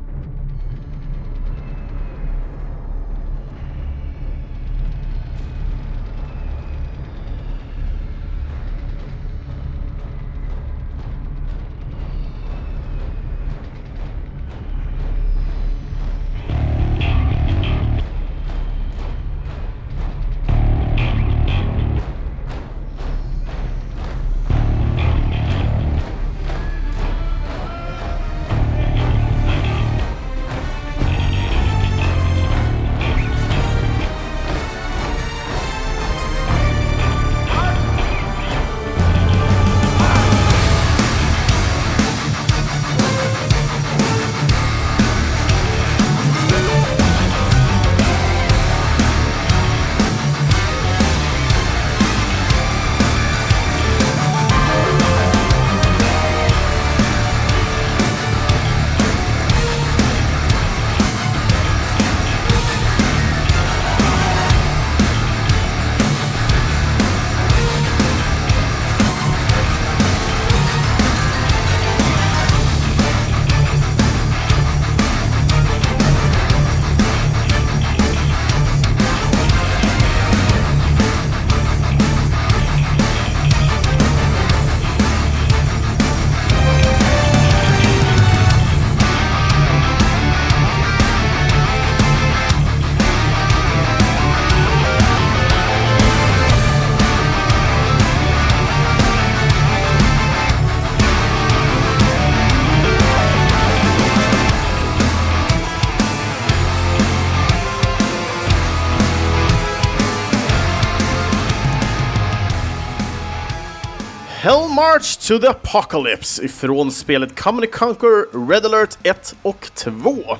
Hell 114.46 114.68
March 114.68 115.28
to 115.28 115.38
the 115.38 115.48
Apocalypse 115.48 116.44
ifrån 116.44 116.90
spelet 116.90 117.40
Common 117.40 117.66
Conquer 117.66 118.48
Red 118.48 118.66
Alert 118.66 118.98
1 119.02 119.34
och 119.42 119.70
2. 119.74 120.36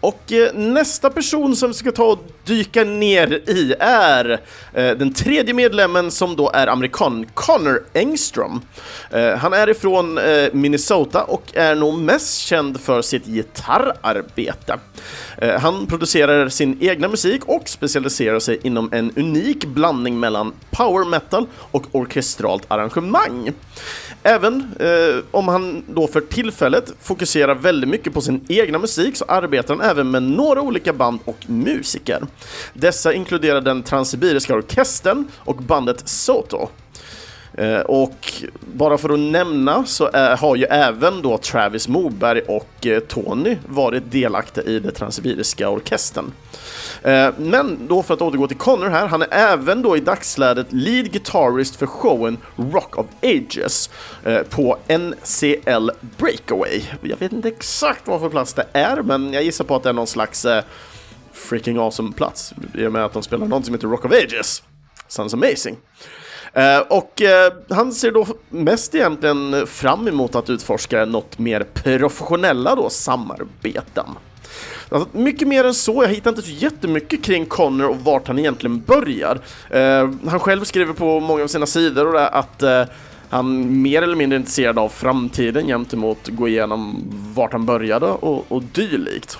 Och 0.00 0.32
eh, 0.32 0.54
nästa 0.54 1.10
person 1.10 1.56
som 1.56 1.68
vi 1.68 1.74
ska 1.74 1.92
ta 1.92 2.04
och 2.04 2.18
dyka 2.44 2.84
ner 2.84 3.32
i 3.32 3.74
är 3.80 4.30
eh, 4.72 4.96
den 4.96 5.14
tredje 5.14 5.54
medlemmen 5.54 6.10
som 6.10 6.36
då 6.36 6.50
är 6.50 6.66
amerikan, 6.66 7.26
Connor 7.34 7.84
Engström. 7.92 8.60
Eh, 9.10 9.36
han 9.36 9.52
är 9.52 9.68
ifrån 9.70 10.18
eh, 10.18 10.48
Minnesota 10.52 11.24
och 11.24 11.42
är 11.54 11.74
nog 11.74 11.98
mest 11.98 12.38
känd 12.38 12.80
för 12.80 13.02
sitt 13.02 13.26
gitarrarbete. 13.26 14.78
Eh, 15.42 15.60
han 15.60 15.86
producerar 15.86 16.48
sin 16.48 16.78
egna 16.80 17.08
musik 17.08 17.44
och 17.44 17.68
specialiserar 17.68 18.38
sig 18.38 18.58
inom 18.62 18.88
en 18.92 19.12
unik 19.16 19.64
blandning 19.64 20.20
mellan 20.20 20.52
power 20.70 21.04
metal 21.04 21.46
och 21.54 21.86
orkestralt 21.92 22.62
arrangemang. 22.68 23.52
Även 24.22 24.72
eh, 24.80 25.24
om 25.30 25.48
han 25.48 25.84
då 25.86 26.06
för 26.06 26.20
tillfället 26.20 26.92
fokuserar 27.00 27.54
väldigt 27.54 27.90
mycket 27.90 28.14
på 28.14 28.20
sin 28.20 28.44
egna 28.48 28.78
musik 28.78 29.16
så 29.16 29.24
arbetar 29.28 29.76
han 29.76 29.90
även 29.90 30.10
med 30.10 30.22
några 30.22 30.60
olika 30.60 30.92
band 30.92 31.18
och 31.24 31.50
musiker. 31.50 32.22
Dessa 32.72 33.12
inkluderar 33.12 33.60
den 33.60 33.82
Transsibiriska 33.82 34.54
orkestern 34.54 35.24
och 35.36 35.56
bandet 35.56 36.08
Soto. 36.08 36.68
Eh, 37.58 37.80
och 37.80 38.32
bara 38.60 38.98
för 38.98 39.08
att 39.08 39.18
nämna 39.18 39.84
så 39.84 40.10
är, 40.12 40.36
har 40.36 40.56
ju 40.56 40.64
även 40.64 41.22
då 41.22 41.38
Travis 41.38 41.88
Moberg 41.88 42.40
och 42.40 42.86
eh, 42.86 43.00
Tony 43.00 43.56
varit 43.66 44.10
delaktiga 44.10 44.64
i 44.64 44.78
den 44.80 44.94
Transsibiriska 44.94 45.68
orkestern. 45.68 46.32
Eh, 47.02 47.30
men 47.38 47.88
då 47.88 48.02
för 48.02 48.14
att 48.14 48.22
återgå 48.22 48.48
till 48.48 48.56
Connor 48.56 48.88
här, 48.88 49.06
han 49.06 49.22
är 49.22 49.28
även 49.30 49.82
då 49.82 49.96
i 49.96 50.00
dagsläget 50.00 50.72
lead 50.72 51.12
guitarist 51.12 51.76
för 51.76 51.86
showen 51.86 52.36
Rock 52.56 52.98
of 52.98 53.06
Ages 53.22 53.90
på 54.50 54.78
NCL 54.88 55.90
Breakaway. 56.18 56.82
Jag 57.02 57.16
vet 57.16 57.32
inte 57.32 57.48
exakt 57.48 58.06
vad 58.06 58.20
för 58.20 58.28
plats 58.28 58.54
det 58.54 58.66
är, 58.72 59.02
men 59.02 59.32
jag 59.32 59.42
gissar 59.42 59.64
på 59.64 59.76
att 59.76 59.82
det 59.82 59.88
är 59.88 59.92
någon 59.92 60.06
slags 60.06 60.46
freaking 61.32 61.78
awesome 61.78 62.12
plats 62.12 62.54
i 62.74 62.86
och 62.86 62.92
med 62.92 63.04
att 63.04 63.12
de 63.12 63.22
spelar 63.22 63.46
något 63.46 63.64
som 63.64 63.74
heter 63.74 63.88
Rock 63.88 64.04
of 64.04 64.12
Ages. 64.12 64.62
Sounds 65.08 65.34
amazing. 65.34 65.76
Eh, 66.52 66.78
och 66.78 67.22
eh, 67.22 67.52
han 67.70 67.92
ser 67.92 68.10
då 68.10 68.26
mest 68.48 68.94
egentligen 68.94 69.66
fram 69.66 70.08
emot 70.08 70.34
att 70.34 70.50
utforska 70.50 71.04
något 71.04 71.38
mer 71.38 71.66
professionella 71.74 72.74
då 72.74 72.90
samarbeten. 72.90 74.06
Alltså, 74.88 75.18
mycket 75.18 75.48
mer 75.48 75.64
än 75.64 75.74
så, 75.74 76.02
jag 76.02 76.08
hittar 76.08 76.30
inte 76.30 76.42
så 76.42 76.50
jättemycket 76.50 77.24
kring 77.24 77.46
Connor 77.46 77.88
och 77.88 77.96
vart 77.96 78.28
han 78.28 78.38
egentligen 78.38 78.80
börjar. 78.80 79.40
Eh, 79.70 80.10
han 80.28 80.40
själv 80.40 80.64
skriver 80.64 80.92
på 80.92 81.20
många 81.20 81.42
av 81.42 81.48
sina 81.48 81.66
sidor 81.66 82.06
och 82.06 82.12
det, 82.12 82.28
att 82.28 82.62
eh, 82.62 82.84
han 83.30 83.82
mer 83.82 84.02
eller 84.02 84.16
mindre 84.16 84.36
är 84.36 84.38
intresserad 84.38 84.78
av 84.78 84.88
framtiden 84.88 85.66
gentemot 85.66 86.28
gå 86.28 86.48
igenom 86.48 87.04
vart 87.34 87.52
han 87.52 87.66
började 87.66 88.06
och, 88.06 88.52
och 88.52 88.62
dylikt. 88.62 89.38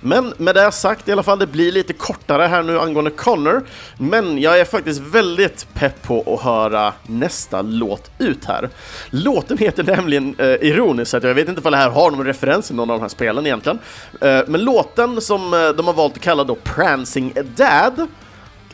Men 0.00 0.34
med 0.36 0.54
det 0.54 0.72
sagt 0.72 1.08
i 1.08 1.12
alla 1.12 1.22
fall, 1.22 1.38
det 1.38 1.46
blir 1.46 1.72
lite 1.72 1.92
kortare 1.92 2.42
här 2.42 2.62
nu 2.62 2.80
angående 2.80 3.10
Connor, 3.10 3.62
men 3.98 4.38
jag 4.38 4.60
är 4.60 4.64
faktiskt 4.64 5.00
väldigt 5.00 5.66
pepp 5.74 6.02
på 6.02 6.34
att 6.34 6.44
höra 6.44 6.92
nästa 7.06 7.62
låt 7.62 8.10
ut 8.18 8.44
här. 8.44 8.68
Låten 9.10 9.58
heter 9.58 9.82
nämligen 9.82 10.34
eh, 10.38 10.46
ironiskt, 10.46 11.14
att 11.14 11.22
jag 11.22 11.34
vet 11.34 11.48
inte 11.48 11.60
om 11.64 11.70
det 11.70 11.76
här 11.76 11.90
har 11.90 12.10
någon 12.10 12.26
referens 12.26 12.70
i 12.70 12.74
någon 12.74 12.90
av 12.90 12.96
de 12.96 13.02
här 13.02 13.08
spelen 13.08 13.46
egentligen, 13.46 13.78
eh, 14.20 14.40
men 14.46 14.64
låten 14.64 15.20
som 15.20 15.54
eh, 15.54 15.68
de 15.68 15.86
har 15.86 15.94
valt 15.94 16.14
att 16.14 16.20
kalla 16.20 16.44
då 16.44 16.54
Prancing 16.54 17.32
Dad 17.56 18.06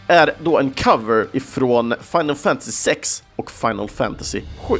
är 0.07 0.35
då 0.43 0.59
en 0.59 0.71
cover 0.71 1.27
ifrån 1.33 1.95
Final 2.01 2.37
Fantasy 2.37 2.73
6 2.73 3.23
och 3.37 3.51
Final 3.51 3.89
Fantasy 3.89 4.43
7. 4.69 4.77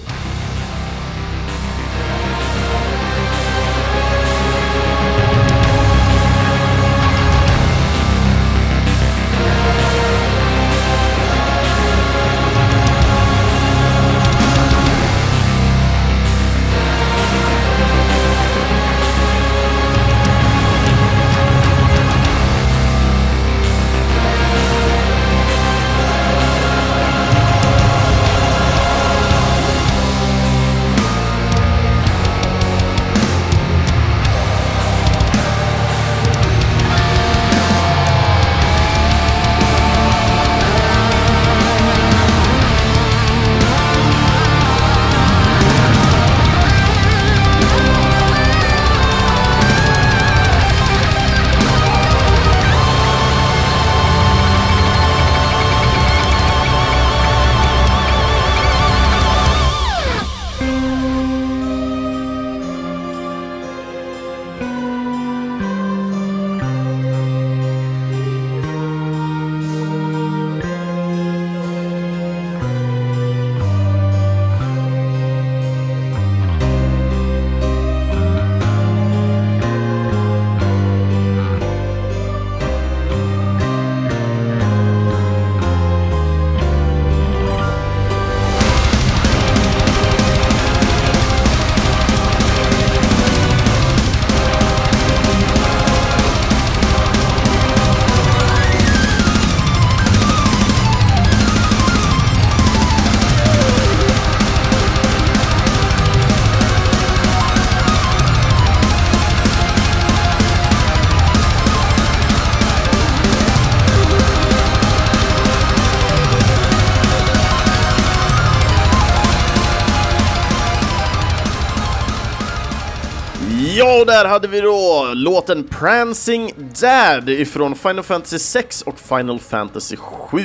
Och 124.05 124.11
där 124.11 124.25
hade 124.25 124.49
vi 124.49 124.61
då 124.61 125.11
låten 125.15 125.65
Prancing 125.65 126.53
Dad 126.81 127.29
ifrån 127.29 127.75
Final 127.75 128.03
Fantasy 128.03 128.39
6 128.39 128.83
och 128.83 128.99
Final 128.99 129.41
Fantasy 129.41 129.97
7. 129.97 130.45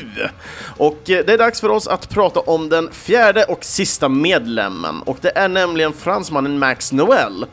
Och 0.77 1.09
eh, 1.09 1.25
det 1.25 1.33
är 1.33 1.37
dags 1.37 1.61
för 1.61 1.69
oss 1.69 1.87
att 1.87 2.09
prata 2.09 2.39
om 2.39 2.69
den 2.69 2.91
fjärde 2.91 3.43
och 3.43 3.65
sista 3.65 4.09
medlemmen, 4.09 5.01
och 5.01 5.17
det 5.21 5.37
är 5.37 5.47
nämligen 5.47 5.93
fransmannen 5.93 6.59
Max 6.59 6.91
Noel. 6.91 7.45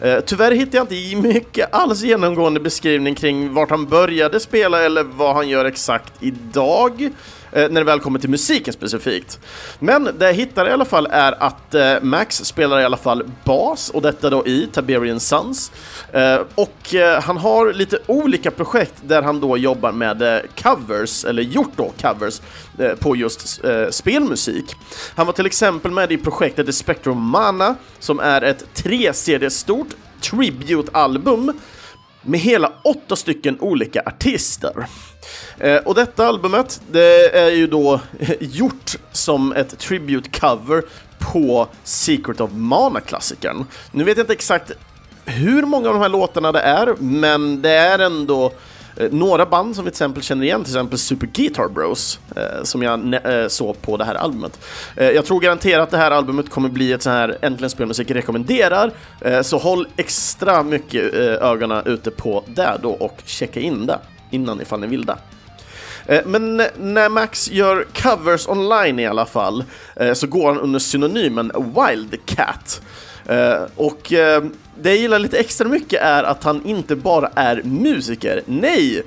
Eh, 0.00 0.20
tyvärr 0.26 0.52
hittar 0.52 0.78
jag 0.78 0.92
inte 0.92 1.28
mycket 1.28 1.74
alls 1.74 2.02
genomgående 2.02 2.60
beskrivning 2.60 3.14
kring 3.14 3.54
vart 3.54 3.70
han 3.70 3.86
började 3.86 4.40
spela 4.40 4.82
eller 4.82 5.02
vad 5.02 5.34
han 5.34 5.48
gör 5.48 5.64
exakt 5.64 6.12
idag 6.20 7.10
Eh, 7.54 7.70
när 7.70 7.80
det 7.80 7.84
väl 7.84 8.00
kommer 8.00 8.18
till 8.18 8.30
musiken 8.30 8.74
specifikt. 8.74 9.40
Men 9.78 10.04
det 10.18 10.26
jag 10.26 10.34
hittar 10.34 10.68
i 10.68 10.72
alla 10.72 10.84
fall 10.84 11.08
är 11.10 11.42
att 11.42 11.74
eh, 11.74 11.94
Max 12.02 12.36
spelar 12.36 12.80
i 12.80 12.84
alla 12.84 12.96
fall 12.96 13.24
bas, 13.44 13.90
och 13.90 14.02
detta 14.02 14.30
då 14.30 14.46
i 14.46 14.68
Tiberian 14.72 15.20
Sons. 15.20 15.72
Eh, 16.12 16.40
och 16.54 16.94
eh, 16.94 17.22
han 17.22 17.36
har 17.36 17.72
lite 17.72 17.98
olika 18.06 18.50
projekt 18.50 18.94
där 19.02 19.22
han 19.22 19.40
då 19.40 19.56
jobbar 19.56 19.92
med 19.92 20.22
eh, 20.22 20.40
covers, 20.62 21.24
eller 21.24 21.42
gjort 21.42 21.72
då 21.76 21.92
covers, 22.00 22.40
eh, 22.78 22.94
på 22.94 23.16
just 23.16 23.64
eh, 23.64 23.90
spelmusik. 23.90 24.64
Han 25.14 25.26
var 25.26 25.32
till 25.32 25.46
exempel 25.46 25.90
med 25.90 26.12
i 26.12 26.16
projektet 26.16 26.66
The 26.66 26.72
Spectrum 26.72 27.20
Mana, 27.20 27.74
som 27.98 28.20
är 28.20 28.42
ett 28.42 28.64
3-CD 28.74 29.50
stort 29.50 29.88
tribute-album 30.20 31.52
med 32.22 32.40
hela 32.40 32.72
åtta 32.84 33.16
stycken 33.16 33.60
olika 33.60 34.02
artister. 34.06 34.86
Eh, 35.58 35.76
och 35.76 35.94
detta 35.94 36.26
albumet, 36.26 36.80
det 36.90 37.38
är 37.38 37.50
ju 37.50 37.66
då 37.66 38.00
gjort 38.40 38.96
som 39.12 39.52
ett 39.52 39.78
tribute 39.78 40.40
cover 40.40 40.82
på 41.18 41.68
Secret 41.84 42.40
of 42.40 42.50
Mana-klassikern. 42.52 43.64
Nu 43.92 44.04
vet 44.04 44.16
jag 44.16 44.24
inte 44.24 44.32
exakt 44.32 44.72
hur 45.24 45.62
många 45.62 45.88
av 45.88 45.94
de 45.94 46.00
här 46.00 46.08
låtarna 46.08 46.52
det 46.52 46.60
är, 46.60 46.94
men 46.98 47.62
det 47.62 47.70
är 47.70 47.98
ändå 47.98 48.52
eh, 48.96 49.12
några 49.12 49.46
band 49.46 49.76
som 49.76 49.84
vi 49.84 49.90
till 49.90 49.94
exempel 49.94 50.22
känner 50.22 50.44
igen, 50.44 50.64
till 50.64 50.72
exempel 50.72 50.98
Super 50.98 51.26
Guitar 51.26 51.68
Bros, 51.68 52.18
eh, 52.36 52.62
som 52.62 52.82
jag 52.82 53.14
eh, 53.14 53.48
såg 53.48 53.82
på 53.82 53.96
det 53.96 54.04
här 54.04 54.14
albumet. 54.14 54.60
Eh, 54.96 55.10
jag 55.10 55.24
tror 55.24 55.40
garanterat 55.40 55.82
att 55.82 55.90
det 55.90 55.96
här 55.96 56.10
albumet 56.10 56.50
kommer 56.50 56.68
bli 56.68 56.92
ett 56.92 57.02
så 57.02 57.10
här 57.10 57.38
Äntligen 57.42 57.70
Spelmusik 57.70 58.10
rekommenderar, 58.10 58.92
eh, 59.20 59.42
så 59.42 59.58
håll 59.58 59.88
extra 59.96 60.62
mycket 60.62 61.14
eh, 61.14 61.20
ögonen 61.20 61.82
ute 61.86 62.10
på 62.10 62.44
det 62.46 62.78
då 62.82 62.90
och 62.90 63.22
checka 63.24 63.60
in 63.60 63.86
det 63.86 63.98
innan 64.30 64.60
ifall 64.60 64.80
ni 64.80 64.86
vill 64.86 65.04
det. 65.04 65.16
Eh, 66.06 66.20
men 66.26 66.56
när 66.78 67.08
Max 67.08 67.50
gör 67.50 67.86
covers 68.02 68.48
online 68.48 68.98
i 68.98 69.06
alla 69.06 69.26
fall 69.26 69.64
eh, 69.96 70.12
så 70.12 70.26
går 70.26 70.46
han 70.52 70.60
under 70.60 70.78
synonymen 70.78 71.52
Wildcat. 71.54 72.82
Eh, 73.26 73.62
och 73.76 74.12
det 74.76 74.90
jag 74.90 74.96
gillar 74.96 75.18
lite 75.18 75.38
extra 75.38 75.68
mycket 75.68 76.02
är 76.02 76.22
att 76.22 76.44
han 76.44 76.66
inte 76.66 76.96
bara 76.96 77.30
är 77.34 77.62
musiker. 77.62 78.42
Nej! 78.46 79.02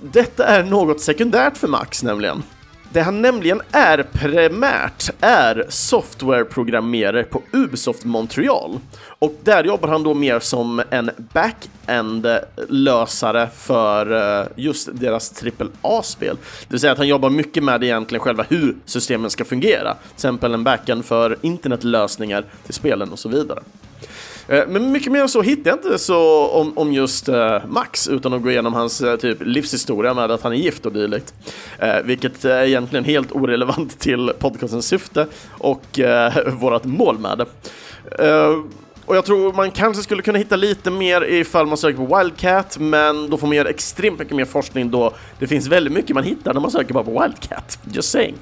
Detta 0.00 0.46
är 0.46 0.62
något 0.62 1.00
sekundärt 1.00 1.56
för 1.56 1.68
Max 1.68 2.02
nämligen. 2.02 2.42
Det 2.92 3.00
han 3.00 3.22
nämligen 3.22 3.60
är 3.70 4.06
primärt 4.12 5.10
är 5.20 5.66
softwareprogrammerare 5.68 7.22
på 7.22 7.42
Ubisoft 7.52 8.04
Montreal. 8.04 8.78
Och 9.18 9.34
där 9.44 9.64
jobbar 9.64 9.88
han 9.88 10.02
då 10.02 10.14
mer 10.14 10.40
som 10.40 10.82
en 10.90 11.10
back-end-lösare 11.32 13.48
för 13.56 14.40
eh, 14.40 14.46
just 14.56 14.88
deras 14.92 15.44
AAA-spel. 15.82 16.36
Det 16.60 16.66
vill 16.68 16.80
säga 16.80 16.92
att 16.92 16.98
han 16.98 17.08
jobbar 17.08 17.30
mycket 17.30 17.64
med 17.64 17.84
egentligen 17.84 18.20
själva 18.20 18.44
hur 18.48 18.76
systemen 18.84 19.30
ska 19.30 19.44
fungera. 19.44 19.94
Till 19.94 20.14
exempel 20.14 20.54
en 20.54 20.64
backend 20.64 21.04
för 21.04 21.36
internetlösningar 21.40 22.44
till 22.64 22.74
spelen 22.74 23.12
och 23.12 23.18
så 23.18 23.28
vidare. 23.28 23.60
Eh, 24.50 24.66
men 24.68 24.92
mycket 24.92 25.12
mer 25.12 25.20
än 25.20 25.28
så 25.28 25.42
hittar 25.42 25.70
jag 25.70 25.78
inte 25.78 25.98
så 25.98 26.48
om, 26.48 26.78
om 26.78 26.92
just 26.92 27.28
eh, 27.28 27.58
Max 27.68 28.08
utan 28.08 28.32
att 28.32 28.42
gå 28.42 28.50
igenom 28.50 28.74
hans 28.74 29.00
eh, 29.00 29.16
typ 29.16 29.38
livshistoria 29.40 30.14
med 30.14 30.30
att 30.30 30.42
han 30.42 30.52
är 30.52 30.56
gift 30.56 30.86
och 30.86 30.92
dylikt. 30.92 31.34
Vilket 32.04 32.44
är 32.44 32.62
egentligen 32.64 33.04
helt 33.04 33.32
orelevant 33.32 33.98
till 33.98 34.32
podcastens 34.38 34.86
syfte 34.86 35.26
och 35.50 36.00
vårt 36.46 36.84
mål 36.84 37.18
med 37.18 37.38
det. 37.38 37.46
Och 39.06 39.16
jag 39.16 39.24
tror 39.24 39.52
man 39.52 39.70
kanske 39.70 40.02
skulle 40.02 40.22
kunna 40.22 40.38
hitta 40.38 40.56
lite 40.56 40.90
mer 40.90 41.24
ifall 41.24 41.66
man 41.66 41.76
söker 41.76 42.06
på 42.06 42.16
Wildcat, 42.16 42.78
men 42.78 43.30
då 43.30 43.36
får 43.36 43.46
man 43.46 43.56
göra 43.56 43.68
extremt 43.68 44.18
mycket 44.18 44.36
mer 44.36 44.44
forskning 44.44 44.90
då 44.90 45.12
det 45.38 45.46
finns 45.46 45.66
väldigt 45.66 45.92
mycket 45.92 46.14
man 46.14 46.24
hittar 46.24 46.54
när 46.54 46.60
man 46.60 46.70
söker 46.70 46.94
bara 46.94 47.04
på 47.04 47.22
Wildcat. 47.22 47.78
Just 47.92 48.10
saying. 48.10 48.34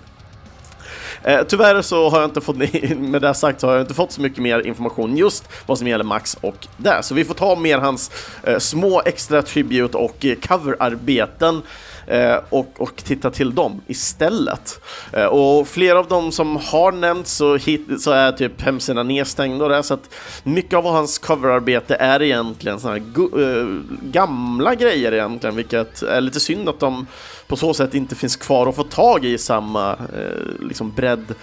Eh, 1.24 1.40
tyvärr 1.48 1.82
så 1.82 2.08
har 2.08 2.20
jag 2.20 2.28
inte 2.28 2.40
fått, 2.40 2.56
med 2.96 3.22
det 3.22 3.34
sagt 3.34 3.60
så 3.60 3.66
har 3.66 3.74
jag 3.74 3.82
inte 3.82 3.94
fått 3.94 4.12
så 4.12 4.20
mycket 4.20 4.42
mer 4.42 4.66
information 4.66 5.16
just 5.16 5.48
vad 5.66 5.78
som 5.78 5.86
gäller 5.88 6.04
Max 6.04 6.36
och 6.40 6.66
det. 6.76 7.02
Så 7.02 7.14
vi 7.14 7.24
får 7.24 7.34
ta 7.34 7.56
mer 7.56 7.78
hans 7.78 8.10
eh, 8.44 8.58
små 8.58 9.02
extra 9.04 9.42
tribute 9.42 9.96
och 9.96 10.24
eh, 10.24 10.34
coverarbeten 10.34 11.62
Eh, 12.08 12.38
och, 12.48 12.72
och 12.78 12.96
titta 12.96 13.30
till 13.30 13.54
dem 13.54 13.80
istället. 13.86 14.80
Eh, 15.12 15.24
och 15.24 15.68
flera 15.68 15.98
av 15.98 16.08
dem 16.08 16.32
som 16.32 16.56
har 16.56 16.92
nämnts 16.92 17.32
så, 17.32 17.56
hit, 17.56 17.86
så 17.98 18.10
är 18.10 18.32
typ 18.32 18.60
hemsidan 18.60 19.08
nedstängd 19.08 19.62
och 19.62 19.68
det, 19.68 19.82
så 19.82 19.94
att 19.94 20.14
mycket 20.42 20.74
av 20.74 20.84
hans 20.84 21.18
coverarbete 21.18 21.94
är 21.94 22.22
egentligen 22.22 22.80
såna 22.80 22.94
här 22.94 23.00
eh, 23.00 23.66
gamla 24.02 24.74
grejer 24.74 25.12
egentligen, 25.12 25.56
vilket 25.56 26.02
är 26.02 26.20
lite 26.20 26.40
synd 26.40 26.68
att 26.68 26.80
de 26.80 27.06
på 27.46 27.56
så 27.56 27.74
sätt 27.74 27.94
inte 27.94 28.14
finns 28.14 28.36
kvar 28.36 28.66
att 28.66 28.76
få 28.76 28.84
tag 28.84 29.24
i 29.24 29.38
samma 29.38 29.92
eh, 29.92 30.66
liksom 30.68 30.92
bredd 30.92 31.34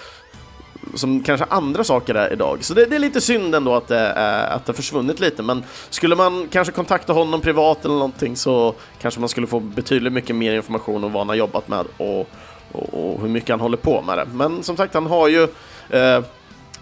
som 0.94 1.24
kanske 1.24 1.46
andra 1.50 1.84
saker 1.84 2.16
är 2.16 2.34
idag. 2.34 2.64
Så 2.64 2.74
det, 2.74 2.86
det, 2.86 2.96
är 2.96 3.00
lite 3.00 3.22
synd 3.22 3.56
ändå 3.56 3.76
att 3.76 3.88
det, 3.88 4.10
äh, 4.10 4.56
att 4.56 4.66
det 4.66 4.70
har 4.70 4.74
försvunnit 4.74 5.20
lite, 5.20 5.44
men 5.44 5.64
skulle 5.90 6.16
man 6.16 6.48
kanske 6.52 6.74
kontakta 6.74 7.14
honom 7.14 7.42
privat 7.42 7.86
eller 7.86 7.96
någonting 7.96 8.36
så 8.36 8.76
kanske 9.02 9.20
man 9.20 9.30
skulle 9.30 9.48
få 9.48 9.60
betydligt 9.60 10.14
mycket 10.14 10.36
mer 10.36 10.54
information 10.54 11.04
om 11.04 11.12
vad 11.12 11.20
han 11.20 11.30
har 11.30 11.36
jobbat 11.36 11.68
med 11.68 11.86
och, 11.98 12.30
och, 12.72 12.94
och 12.94 13.22
hur 13.22 13.30
mycket 13.30 13.50
han 13.50 13.60
håller 13.60 13.78
på 13.78 14.02
med 14.02 14.18
det. 14.18 14.26
Men 14.34 14.64
som 14.64 14.78
sagt, 14.78 14.94
han 14.94 15.06
har 15.06 15.28
ju 15.28 15.44
äh, 15.90 16.22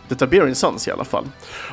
The 0.09 0.15
Tiberian 0.15 0.55
Sons 0.55 0.87
i 0.87 0.91
alla 0.91 1.03
fall. 1.03 1.25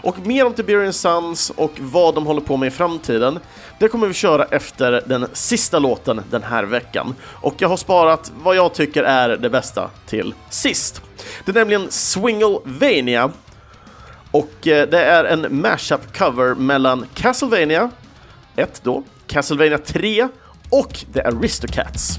Och 0.02 0.26
mer 0.26 0.46
om 0.46 0.54
Tiberian 0.54 0.92
Sons 0.92 1.50
och 1.50 1.72
vad 1.78 2.14
de 2.14 2.26
håller 2.26 2.40
på 2.40 2.56
med 2.56 2.66
i 2.66 2.70
framtiden, 2.70 3.38
det 3.78 3.88
kommer 3.88 4.06
vi 4.06 4.14
köra 4.14 4.44
efter 4.44 5.02
den 5.06 5.26
sista 5.32 5.78
låten 5.78 6.22
den 6.30 6.42
här 6.42 6.64
veckan. 6.64 7.14
Och 7.22 7.54
jag 7.58 7.68
har 7.68 7.76
sparat 7.76 8.32
vad 8.42 8.56
jag 8.56 8.74
tycker 8.74 9.02
är 9.02 9.36
det 9.36 9.50
bästa 9.50 9.90
till 10.06 10.34
sist. 10.50 11.02
Det 11.44 11.50
är 11.50 11.54
nämligen 11.54 11.90
Swinglevania 11.90 13.30
och 14.30 14.66
eh, 14.66 14.88
det 14.88 15.04
är 15.04 15.24
en 15.24 15.60
mashup 15.60 16.16
cover 16.18 16.54
mellan 16.54 17.06
Castlevania 17.14 17.90
1 18.56 18.80
då, 18.84 19.02
Castlevania 19.26 19.78
3 19.78 20.28
och 20.70 21.04
The 21.12 21.20
Aristocats. 21.20 22.18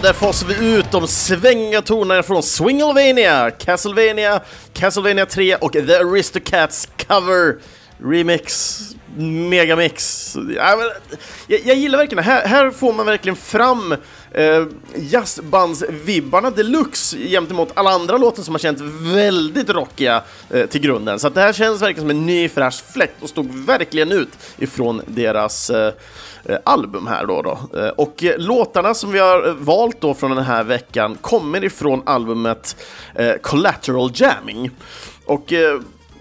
Där 0.00 0.12
fasar 0.12 0.46
vi 0.46 0.76
ut 0.78 0.90
de 0.90 1.08
svänga 1.08 1.82
tonerna 1.82 2.22
från 2.22 2.42
Swinglevania, 2.42 3.50
Castlevania, 3.50 4.40
Castlevania 4.72 5.26
3 5.26 5.54
och 5.54 5.72
The 5.72 5.94
Aristocats 5.94 6.88
cover 7.06 7.56
remix, 7.98 8.78
megamix. 9.16 10.36
Jag, 10.56 10.78
jag 11.64 11.76
gillar 11.76 11.98
verkligen 11.98 12.24
här, 12.24 12.46
här 12.46 12.70
får 12.70 12.92
man 12.92 13.06
verkligen 13.06 13.36
fram 13.36 13.92
eh, 14.32 14.66
jazzbandsvibbarna 14.96 16.50
deluxe 16.50 17.16
gentemot 17.16 17.72
alla 17.74 17.90
andra 17.90 18.16
låtar 18.16 18.42
som 18.42 18.54
har 18.54 18.58
känts 18.58 18.82
väldigt 19.14 19.70
rockiga 19.70 20.22
eh, 20.50 20.66
till 20.66 20.80
grunden. 20.80 21.18
Så 21.18 21.28
det 21.28 21.40
här 21.40 21.52
känns 21.52 21.82
verkligen 21.82 22.08
som 22.08 22.10
en 22.10 22.26
ny 22.26 22.48
fräsch 22.48 22.84
fläkt 22.92 23.22
och 23.22 23.28
stod 23.28 23.66
verkligen 23.66 24.12
ut 24.12 24.38
ifrån 24.58 25.02
deras 25.06 25.70
Eh, 25.70 25.92
Eh, 26.44 26.58
album 26.64 27.06
här 27.06 27.26
då. 27.26 27.42
då. 27.42 27.78
Eh, 27.78 27.88
och 27.88 28.24
eh, 28.24 28.38
låtarna 28.38 28.94
som 28.94 29.12
vi 29.12 29.18
har 29.18 29.54
valt 29.58 30.00
då 30.00 30.14
från 30.14 30.30
den 30.30 30.44
här 30.44 30.64
veckan 30.64 31.16
kommer 31.20 31.64
ifrån 31.64 32.02
albumet 32.06 32.76
Collateral 33.42 34.10
Jamming. 34.14 34.70
Och 35.24 35.52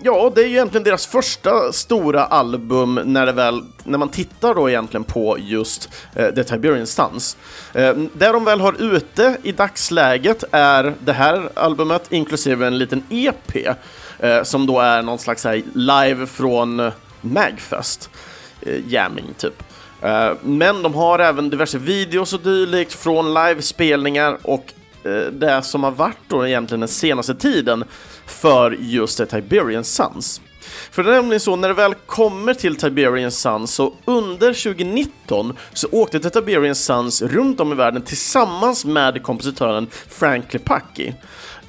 ja, 0.02 0.32
det 0.36 0.42
är 0.42 0.48
ju 0.48 0.54
egentligen 0.54 0.84
deras 0.84 1.08
första 1.08 1.72
stora 1.72 2.26
album 2.26 3.00
när, 3.06 3.26
det 3.26 3.32
väl, 3.32 3.64
när 3.84 3.98
man 3.98 4.10
tittar 4.10 4.56
då 4.56 4.70
egentligen 4.70 5.04
på 5.04 5.38
just 5.40 5.90
eh, 6.16 6.34
The 6.34 6.44
Tiberian 6.44 6.88
Sons. 6.88 7.38
Eh, 7.74 7.94
det 8.14 8.28
de 8.28 8.46
väl 8.46 8.62
har 8.62 8.96
ute 8.96 9.38
i 9.44 9.52
dagsläget 9.52 10.44
är 10.52 10.94
det 11.00 11.14
här 11.14 11.50
albumet 11.54 12.12
inklusive 12.12 12.68
en 12.68 12.78
liten 12.78 13.04
EP 13.10 13.56
eh, 14.20 14.44
som 14.44 14.66
då 14.66 14.80
är 14.80 15.02
någon 15.02 15.20
slags 15.20 15.44
här, 15.44 15.62
live 15.74 16.26
från 16.26 16.92
Magfest, 17.22 18.10
eh, 18.62 18.88
jamming 18.88 19.34
typ. 19.38 19.64
Eh, 20.02 20.34
men 20.44 20.82
de 20.84 20.94
har 20.94 21.20
även 21.20 21.50
diverse 21.50 21.78
videos 21.78 22.34
och 22.34 22.40
dylikt 22.40 22.94
från 22.94 23.34
livespelningar 23.34 24.38
och 24.42 24.74
eh, 25.04 25.32
det 25.32 25.62
som 25.62 25.84
har 25.84 25.92
varit 25.92 26.18
då 26.28 26.48
egentligen 26.48 26.80
den 26.80 26.90
senaste 26.90 27.36
tiden 27.36 27.84
för 28.26 28.72
just 28.80 29.30
Tiberian 29.30 29.84
Sons. 29.84 30.42
För 30.92 31.04
det 31.04 31.10
är 31.10 31.16
nämligen 31.16 31.40
så, 31.40 31.56
när 31.56 31.68
det 31.68 31.74
väl 31.74 31.94
kommer 31.94 32.54
till 32.54 32.76
Tiberian 32.76 33.32
Sons, 33.32 33.74
så 33.74 33.94
under 34.06 34.54
2019 34.54 35.58
så 35.74 35.88
åkte 35.92 36.20
The 36.20 36.30
Tiberian 36.30 36.76
Sons 36.76 37.22
runt 37.22 37.60
om 37.60 37.72
i 37.72 37.76
världen 37.76 38.02
tillsammans 38.02 38.86
med 38.86 39.24
kompositören 39.24 39.88
Frank 40.10 40.54
Lepacki. 40.54 41.14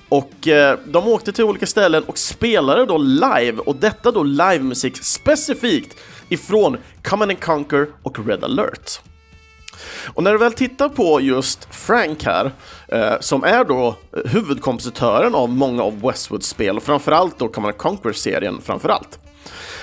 Och 0.09 0.49
eh, 0.49 0.79
de 0.87 1.09
åkte 1.09 1.33
till 1.33 1.45
olika 1.45 1.67
ställen 1.67 2.03
och 2.03 2.19
spelade 2.19 2.87
då 2.87 2.99
live, 2.99 3.59
och 3.59 3.77
detta 3.77 4.11
då 4.11 4.23
livemusik 4.23 5.05
specifikt 5.05 5.97
ifrån 6.29 6.77
Command 7.03 7.31
and 7.31 7.41
Conquer 7.41 7.87
och 8.03 8.27
Red 8.27 8.45
alert. 8.45 9.01
Och 10.07 10.23
när 10.23 10.33
du 10.33 10.38
väl 10.38 10.53
tittar 10.53 10.88
på 10.88 11.21
just 11.21 11.69
Frank 11.71 12.25
här, 12.25 12.51
eh, 12.88 13.14
som 13.21 13.45
är 13.45 13.64
då 13.64 13.87
eh, 13.88 14.31
huvudkompositören 14.31 15.35
av 15.35 15.49
många 15.49 15.83
av 15.83 16.01
Westwoods 16.01 16.49
spel, 16.49 16.77
och 16.77 16.83
framförallt 16.83 17.38
då 17.38 17.49
Command 17.49 17.77
Conquer-serien 17.77 18.61
framförallt. 18.64 19.19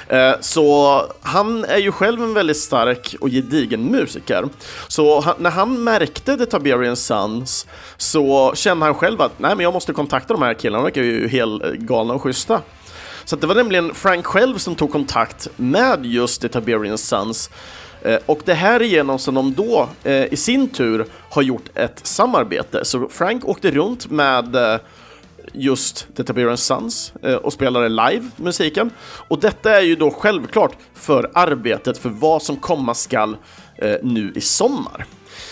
Eh, 0.07 0.33
så 0.39 1.01
han 1.21 1.65
är 1.65 1.77
ju 1.77 1.91
själv 1.91 2.23
en 2.23 2.33
väldigt 2.33 2.57
stark 2.57 3.15
och 3.21 3.29
gedigen 3.29 3.83
musiker. 3.83 4.45
Så 4.87 5.19
han, 5.19 5.35
när 5.39 5.49
han 5.49 5.83
märkte 5.83 6.37
The 6.37 6.45
Tiberian 6.45 6.95
Sons 6.95 7.67
så 7.97 8.53
kände 8.55 8.85
han 8.85 8.95
själv 8.95 9.21
att 9.21 9.39
nej 9.39 9.55
men 9.55 9.63
jag 9.63 9.73
måste 9.73 9.93
kontakta 9.93 10.33
de 10.33 10.41
här 10.41 10.53
killarna, 10.53 10.83
de 10.83 10.83
verkar 10.83 11.01
ju 11.01 11.27
helt 11.27 11.63
eh, 11.63 11.71
galna 11.71 12.13
och 12.13 12.21
schyssta. 12.21 12.61
Så 13.25 13.35
det 13.35 13.47
var 13.47 13.55
nämligen 13.55 13.93
Frank 13.93 14.25
själv 14.25 14.57
som 14.57 14.75
tog 14.75 14.91
kontakt 14.91 15.47
med 15.55 16.05
just 16.05 16.41
The 16.41 16.49
Tiberian 16.49 16.97
Sons 16.97 17.49
eh, 18.01 18.19
och 18.25 18.39
det 18.45 18.53
här 18.53 18.79
är 18.79 18.85
genom 18.85 19.19
som 19.19 19.35
de 19.35 19.53
då 19.53 19.89
eh, 20.03 20.33
i 20.33 20.35
sin 20.37 20.69
tur 20.69 21.05
har 21.29 21.41
gjort 21.41 21.69
ett 21.75 21.99
samarbete. 22.03 22.85
Så 22.85 23.09
Frank 23.09 23.45
åkte 23.45 23.71
runt 23.71 24.11
med 24.11 24.55
eh, 24.55 24.79
just 25.53 26.07
The 26.15 26.23
Tiberian 26.23 26.57
Sons 26.57 27.13
eh, 27.23 27.35
och 27.35 27.53
spelade 27.53 27.89
live 27.89 28.29
musiken. 28.35 28.91
Och 29.27 29.39
detta 29.39 29.77
är 29.77 29.81
ju 29.81 29.95
då 29.95 30.11
självklart 30.11 30.77
för 30.93 31.31
arbetet 31.33 31.97
för 31.97 32.09
vad 32.09 32.43
som 32.43 32.55
komma 32.55 32.93
skall 32.93 33.37
eh, 33.75 33.95
nu 34.03 34.33
i 34.35 34.41
sommar. 34.41 35.05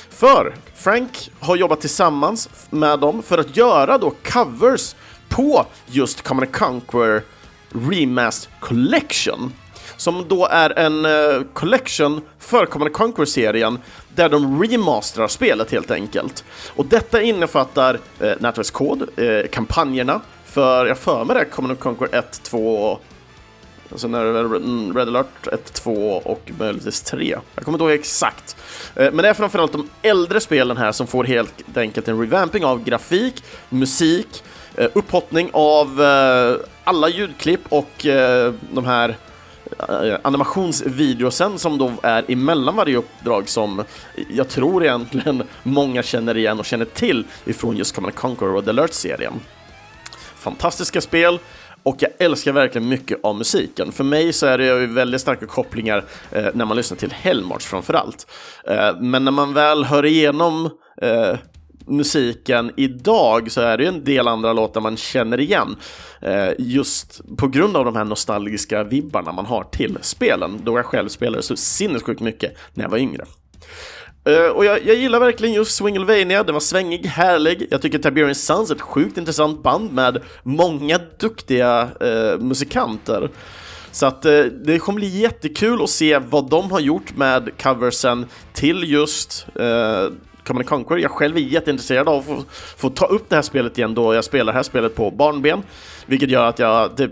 För 0.10 0.56
Frank 0.76 1.32
har 1.40 1.56
jobbat 1.56 1.82
tillsammans 1.82 2.50
med 2.70 3.00
dem 3.00 3.24
för 3.24 3.38
att 3.38 3.58
göra 3.58 3.98
då 3.98 4.14
covers 4.24 4.96
på 5.30 5.66
just 5.86 6.22
Common 6.22 6.48
Conquer 6.48 7.24
Remastered 7.74 8.60
Collection 8.60 9.52
som 9.98 10.26
då 10.28 10.48
är 10.48 10.80
en 10.80 11.06
uh, 11.06 11.44
collection 11.54 12.22
för 12.40 12.66
Command 12.66 12.94
Conquer-serien 12.94 13.80
där 14.16 14.30
de 14.30 14.64
remasterar 14.64 15.28
spelet 15.28 15.72
helt 15.72 15.92
enkelt. 15.92 16.44
Och 16.76 16.86
detta 16.86 17.22
innefattar 17.22 18.00
eh, 18.20 18.28
uh, 18.28 18.34
nätverkskod, 18.40 19.10
uh, 19.20 19.26
eh, 19.26 19.48
kampanjerna 19.48 20.22
för, 20.46 20.86
jag 20.86 20.98
för 20.98 21.26
mig 21.26 21.36
det, 21.36 21.46
Command 21.46 21.80
Conquer 21.80 22.16
1, 22.16 22.44
2, 22.44 23.00
Alltså 23.92 24.08
när 24.08 24.26
det 24.26 24.40
är 24.40 24.50
Red 24.50 24.64
mm, 24.64 24.98
Alert 24.98 25.48
1, 25.52 25.74
2 25.74 25.92
och 26.26 26.52
möjligtvis 26.60 27.02
3. 27.02 27.38
Jag 27.56 27.66
kommer 27.66 27.76
inte 27.76 27.84
ihåg 27.84 28.00
exakt. 28.00 28.56
Men 28.96 29.18
det 29.18 29.30
är 29.30 29.34
framförallt 29.34 29.72
de 29.72 29.90
äldre 30.02 30.40
spelen 30.40 30.78
här 30.78 30.92
som 30.92 31.08
får 31.08 31.24
helt 31.24 31.78
enkelt 31.78 32.08
en 32.08 32.20
revamping 32.20 32.66
av 32.66 32.84
grafik, 32.84 33.44
musik, 33.70 34.44
upphottning 34.94 35.50
av 35.54 36.02
alla 36.84 37.10
ljudklipp 37.10 37.62
och 37.70 38.06
eh, 38.06 38.54
de 38.72 38.86
här 38.86 39.18
eh, 39.90 40.18
animationsvideosen 40.22 41.60
som 41.60 41.78
då 41.78 41.92
är 42.04 42.32
emellan 42.32 42.76
varje 42.76 42.98
uppdrag 42.98 43.50
som 43.50 43.84
jag 44.30 44.50
tror 44.50 44.84
egentligen 44.84 45.44
många 45.64 46.04
känner 46.04 46.38
igen 46.38 46.60
och 46.60 46.66
känner 46.66 46.86
till 46.86 47.26
ifrån 47.46 47.78
just 47.78 47.96
Command 47.96 48.16
Conquer 48.16 48.56
och 48.56 48.64
The 48.64 48.70
Alert-serien. 48.70 49.34
Fantastiska 50.36 51.02
spel 51.02 51.40
och 51.84 51.96
jag 52.00 52.12
älskar 52.20 52.52
verkligen 52.52 52.90
mycket 52.90 53.20
av 53.24 53.36
musiken. 53.36 53.92
För 53.92 54.04
mig 54.04 54.34
så 54.34 54.46
är 54.46 54.58
det 54.58 54.66
ju 54.66 54.88
väldigt 54.88 55.22
starka 55.22 55.46
kopplingar 55.46 56.06
eh, 56.32 56.48
när 56.54 56.66
man 56.66 56.78
lyssnar 56.78 56.98
till 56.98 57.12
Hellmarch 57.12 57.64
framförallt. 57.64 58.28
Eh, 58.68 59.00
men 59.00 59.26
när 59.26 59.32
man 59.32 59.54
väl 59.54 59.84
hör 59.84 60.06
igenom 60.06 60.70
eh, 61.02 61.38
musiken 61.88 62.72
idag 62.78 63.52
så 63.52 63.62
är 63.62 63.78
det 63.78 63.84
ju 63.84 63.90
en 63.90 64.04
del 64.04 64.28
andra 64.28 64.54
låtar 64.54 64.82
man 64.82 64.98
känner 64.98 65.40
igen. 65.40 65.76
Eh, 66.22 66.50
just 66.58 67.22
på 67.38 67.48
grund 67.48 67.78
av 67.78 67.86
de 67.86 67.96
här 67.96 68.04
nostalgiska 68.04 68.84
vibbarna 68.84 69.32
man 69.32 69.46
har 69.46 69.64
till 69.64 69.98
spelen, 70.02 70.62
då 70.64 70.78
jag 70.78 70.86
själv 70.86 71.10
spelade 71.10 71.44
så 71.44 71.56
sinnessjukt 71.56 72.22
mycket 72.22 72.58
när 72.74 72.84
jag 72.84 72.90
var 72.90 72.98
yngre. 72.98 73.26
Uh, 74.30 74.48
och 74.48 74.66
jag, 74.66 74.86
jag, 74.86 74.96
gillar 74.96 75.20
verkligen 75.20 75.54
just 75.54 75.76
Swinglevania, 75.76 76.44
den 76.44 76.54
var 76.54 76.60
svängig, 76.60 77.06
härlig. 77.06 77.68
Jag 77.72 77.82
tycker 77.82 78.00
Tiberian 78.00 78.36
Sons 78.36 78.72
är 78.72 78.76
ett 78.76 78.82
sjukt 78.82 79.18
intressant 79.18 79.64
band 79.64 79.94
med 79.94 80.22
många 80.44 81.00
duktiga 81.20 81.90
uh, 82.04 82.40
musikanter. 82.40 83.30
Så 83.92 84.06
att 84.06 84.26
uh, 84.26 84.46
det 84.46 84.80
kommer 84.80 84.96
bli 84.96 85.08
jättekul 85.08 85.84
att 85.84 85.90
se 85.90 86.18
vad 86.18 86.50
de 86.50 86.72
har 86.72 86.80
gjort 86.80 87.16
med 87.16 87.50
coversen 87.62 88.26
till 88.54 88.92
just 88.92 89.48
Command 90.46 90.68
Conquer. 90.68 90.98
Jag 90.98 91.12
själv 91.12 91.38
är 91.38 91.42
jätteintresserad 91.42 92.10
av 92.10 92.20
att 92.20 92.26
få, 92.26 92.44
få, 92.78 92.90
ta 92.90 93.06
upp 93.06 93.30
det 93.30 93.36
här 93.36 93.44
spelet 93.44 93.78
igen 93.78 93.94
då 93.94 94.14
jag 94.14 94.24
spelar 94.24 94.54
det 94.54 94.58
här 94.58 94.64
spelet 94.64 94.96
på 94.96 95.12
barnben. 95.12 95.64
Vilket 96.06 96.30
gör 96.30 96.46
att 96.46 96.60
jag... 96.60 96.92
Det, 96.96 97.10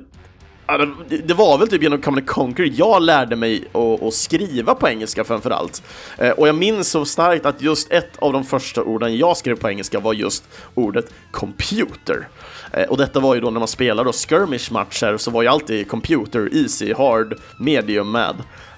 det 1.23 1.33
var 1.33 1.57
väl 1.57 1.67
typ 1.67 1.83
genom 1.83 2.01
Command 2.01 2.27
Conquer 2.27 2.73
jag 2.75 3.01
lärde 3.01 3.35
mig 3.35 3.63
att, 4.01 4.13
skriva 4.13 4.75
på 4.75 4.89
engelska 4.89 5.23
framförallt. 5.23 5.83
Eh, 6.17 6.29
och 6.29 6.47
jag 6.47 6.55
minns 6.55 6.89
så 6.89 7.05
starkt 7.05 7.45
att 7.45 7.61
just 7.61 7.91
ett 7.91 8.17
av 8.19 8.33
de 8.33 8.43
första 8.43 8.83
orden 8.83 9.17
jag 9.17 9.37
skrev 9.37 9.55
på 9.55 9.69
engelska 9.69 9.99
var 9.99 10.13
just 10.13 10.43
ordet 10.73 11.13
computer. 11.31 12.27
Eh, 12.73 12.83
och 12.83 12.97
detta 12.97 13.19
var 13.19 13.35
ju 13.35 13.41
då 13.41 13.49
när 13.49 13.59
man 13.59 13.67
spelade 13.67 14.07
då 14.07 14.13
skirmish-matcher 14.13 15.17
så 15.17 15.31
var 15.31 15.41
ju 15.41 15.47
alltid 15.47 15.87
computer, 15.87 16.49
easy, 16.53 16.93
hard, 16.93 17.35
medium 17.57 18.11
med 18.11 18.35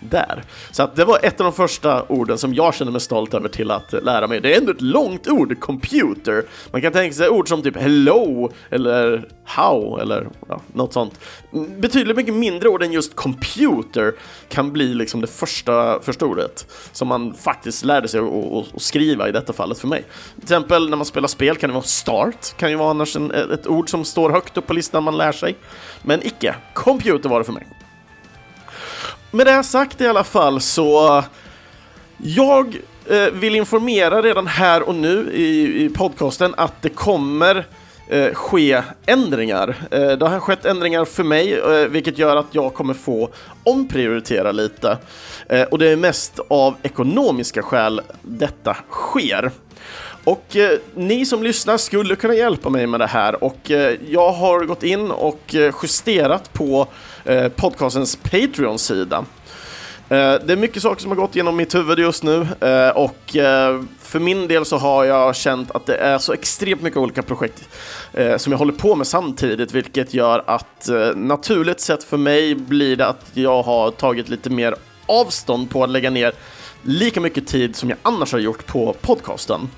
där. 0.10 0.44
Så 0.72 0.84
att 0.84 0.96
det 0.96 1.06
var 1.06 1.20
ett 1.24 1.40
av 1.40 1.44
de 1.44 1.54
första 1.54 2.04
orden 2.04 2.38
som 2.38 2.54
jag 2.54 2.76
kände 2.76 2.92
mig 2.92 3.02
stolt 3.02 3.34
över 3.34 3.50
till 3.50 3.72
att 3.72 3.94
lära 4.04 4.28
mig. 4.28 4.42
Det 4.42 4.54
är 4.54 4.58
ändå 4.58 4.72
ett 4.72 4.82
långt 4.82 5.28
ord, 5.28 5.60
computer. 5.60 6.46
Man 6.72 6.82
kan 6.82 6.94
tänka 6.94 7.14
sig 7.14 7.30
ord 7.30 7.50
som 7.50 7.62
typ 7.62 7.78
hello 7.78 8.52
eller 8.70 9.28
how 9.46 10.00
eller 10.02 10.28
ja, 10.48 10.62
något 10.74 10.94
sånt. 10.94 11.20
Mm, 11.54 11.82
betydligt 11.82 12.18
mycket 12.18 12.34
mindre 12.34 12.70
ord 12.70 12.84
än 12.84 12.92
just 12.92 13.16
computer 13.16 14.14
kan 14.50 14.72
bli 14.72 14.94
liksom 14.94 15.22
det 15.22 15.28
första, 15.28 16.00
första 16.02 16.26
ordet 16.26 16.68
som 16.92 17.08
man 17.08 17.34
faktiskt 17.34 17.86
lärde 17.86 18.08
sig 18.08 18.22
att 18.22 18.82
skriva 18.82 19.30
i 19.30 19.32
detta 19.32 19.54
fallet 19.54 19.78
för 19.78 19.88
mig. 19.88 20.06
Till 20.36 20.44
exempel 20.44 20.90
när 20.90 20.98
man 20.98 21.06
spelar 21.06 21.28
spel 21.28 21.56
kan 21.56 21.70
det 21.70 21.74
vara 21.74 21.84
start, 21.84 22.58
kan 22.58 22.70
ju 22.70 22.76
vara 22.76 22.90
annars 22.90 23.16
en, 23.16 23.32
ett 23.32 23.68
ord 23.68 23.83
som 23.90 24.06
står 24.06 24.30
högt 24.30 24.58
upp 24.58 24.68
på 24.68 24.74
listan 24.74 25.04
man 25.04 25.18
lär 25.18 25.32
sig. 25.32 25.56
Men 26.02 26.28
icke, 26.28 26.56
computer 26.74 27.30
var 27.30 27.40
det 27.40 27.46
för 27.46 27.54
mig. 27.54 27.68
Med 29.32 29.48
det 29.48 29.64
sagt 29.64 30.02
i 30.02 30.08
alla 30.08 30.24
fall 30.24 30.62
så 30.62 31.24
jag 32.18 32.78
eh, 33.10 33.26
vill 33.34 33.56
informera 33.56 34.22
redan 34.22 34.48
här 34.48 34.84
och 34.84 34.96
nu 34.96 35.32
i, 35.34 35.84
i 35.86 35.90
podcasten 35.90 36.54
att 36.58 36.82
det 36.82 36.90
kommer 36.90 37.66
eh, 38.10 38.34
ske 38.34 38.82
ändringar. 39.06 39.76
Eh, 39.92 40.12
det 40.12 40.28
har 40.28 40.40
skett 40.40 40.66
ändringar 40.66 41.06
för 41.06 41.24
mig, 41.24 41.54
eh, 41.54 41.88
vilket 41.88 42.18
gör 42.18 42.36
att 42.36 42.46
jag 42.52 42.74
kommer 42.74 42.94
få 42.94 43.30
omprioritera 43.64 44.52
lite. 44.52 44.98
Eh, 45.50 45.64
och 45.64 45.80
det 45.80 45.90
är 45.90 45.96
mest 45.96 46.40
av 46.48 46.76
ekonomiska 46.84 47.62
skäl 47.62 48.02
detta 48.22 48.78
sker. 48.90 49.52
Och 50.24 50.56
eh, 50.56 50.80
ni 50.96 51.26
som 51.26 51.44
lyssnar 51.44 51.78
skulle 51.78 52.16
kunna 52.16 52.34
hjälpa 52.34 52.70
mig 52.70 52.88
med 52.88 53.00
det 53.00 53.08
här 53.08 53.44
och 53.44 53.72
eh, 53.72 53.98
jag 54.08 54.32
har 54.32 54.66
gått 54.66 54.84
in 54.84 55.12
och 55.12 55.56
eh, 55.56 55.74
justerat 55.84 56.54
på 56.54 56.88
eh, 57.26 57.48
podcastens 57.48 58.16
Patreon-sida. 58.16 59.26
Eh, 60.10 60.34
det 60.46 60.54
är 60.54 60.56
mycket 60.56 60.82
saker 60.82 61.02
som 61.02 61.12
har 61.12 61.16
gått 61.16 61.36
genom 61.36 61.56
mitt 61.56 61.76
huvud 61.76 62.00
just 62.00 62.24
nu 62.24 62.48
eh, 62.62 62.90
och 62.90 63.36
eh, 63.36 63.82
för 64.00 64.20
min 64.20 64.48
del 64.48 64.66
så 64.66 64.78
har 64.78 65.04
jag 65.04 65.36
känt 65.36 65.72
att 65.72 65.86
det 65.86 65.96
är 65.96 66.18
så 66.18 66.34
extremt 66.34 66.82
mycket 66.82 66.98
olika 66.98 67.22
projekt 67.22 67.70
eh, 68.14 68.38
som 68.38 68.52
jag 68.52 68.58
håller 68.60 68.74
på 68.74 68.96
med 68.96 69.08
samtidigt, 69.08 69.72
vilket 69.72 70.14
gör 70.14 70.44
att 70.48 70.90
eh, 70.90 71.16
naturligt 71.16 71.80
sett 71.80 72.04
för 72.04 72.18
mig 72.18 72.56
blir 72.56 72.96
det 72.96 73.08
att 73.08 73.26
jag 73.34 73.64
har 73.64 73.92
tagit 73.92 74.30
lite 74.30 74.50
mer 74.50 74.76
avstånd 75.06 75.70
på 75.70 75.84
att 75.84 75.90
lägga 75.90 76.10
ner 76.10 76.34
lika 76.82 77.22
mycket 77.22 77.48
tid 77.48 77.76
som 77.76 77.90
jag 77.90 77.98
annars 78.04 78.32
har 78.32 78.40
gjort 78.40 78.66
på 78.66 78.96
podcasten. 79.02 79.70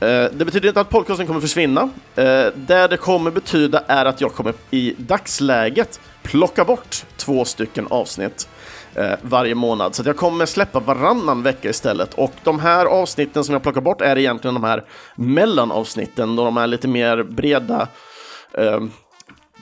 Eh, 0.00 0.24
det 0.32 0.44
betyder 0.44 0.68
inte 0.68 0.80
att 0.80 0.90
podcasten 0.90 1.26
kommer 1.26 1.40
försvinna. 1.40 1.80
Eh, 2.14 2.46
det 2.54 2.86
det 2.90 2.96
kommer 2.96 3.30
betyda 3.30 3.82
är 3.86 4.04
att 4.04 4.20
jag 4.20 4.34
kommer 4.34 4.54
i 4.70 4.94
dagsläget 4.98 6.00
plocka 6.22 6.64
bort 6.64 7.04
två 7.16 7.44
stycken 7.44 7.86
avsnitt 7.90 8.48
eh, 8.94 9.12
varje 9.22 9.54
månad. 9.54 9.94
Så 9.94 10.02
jag 10.06 10.16
kommer 10.16 10.46
släppa 10.46 10.80
varannan 10.80 11.42
vecka 11.42 11.68
istället. 11.68 12.14
Och 12.14 12.32
de 12.44 12.60
här 12.60 12.86
avsnitten 12.86 13.44
som 13.44 13.52
jag 13.52 13.62
plockar 13.62 13.80
bort 13.80 14.00
är 14.00 14.18
egentligen 14.18 14.54
de 14.54 14.64
här 14.64 14.84
mellanavsnitten, 15.16 16.36
då 16.36 16.44
de 16.44 16.56
är 16.56 16.66
lite 16.66 16.88
mer 16.88 17.22
breda 17.22 17.88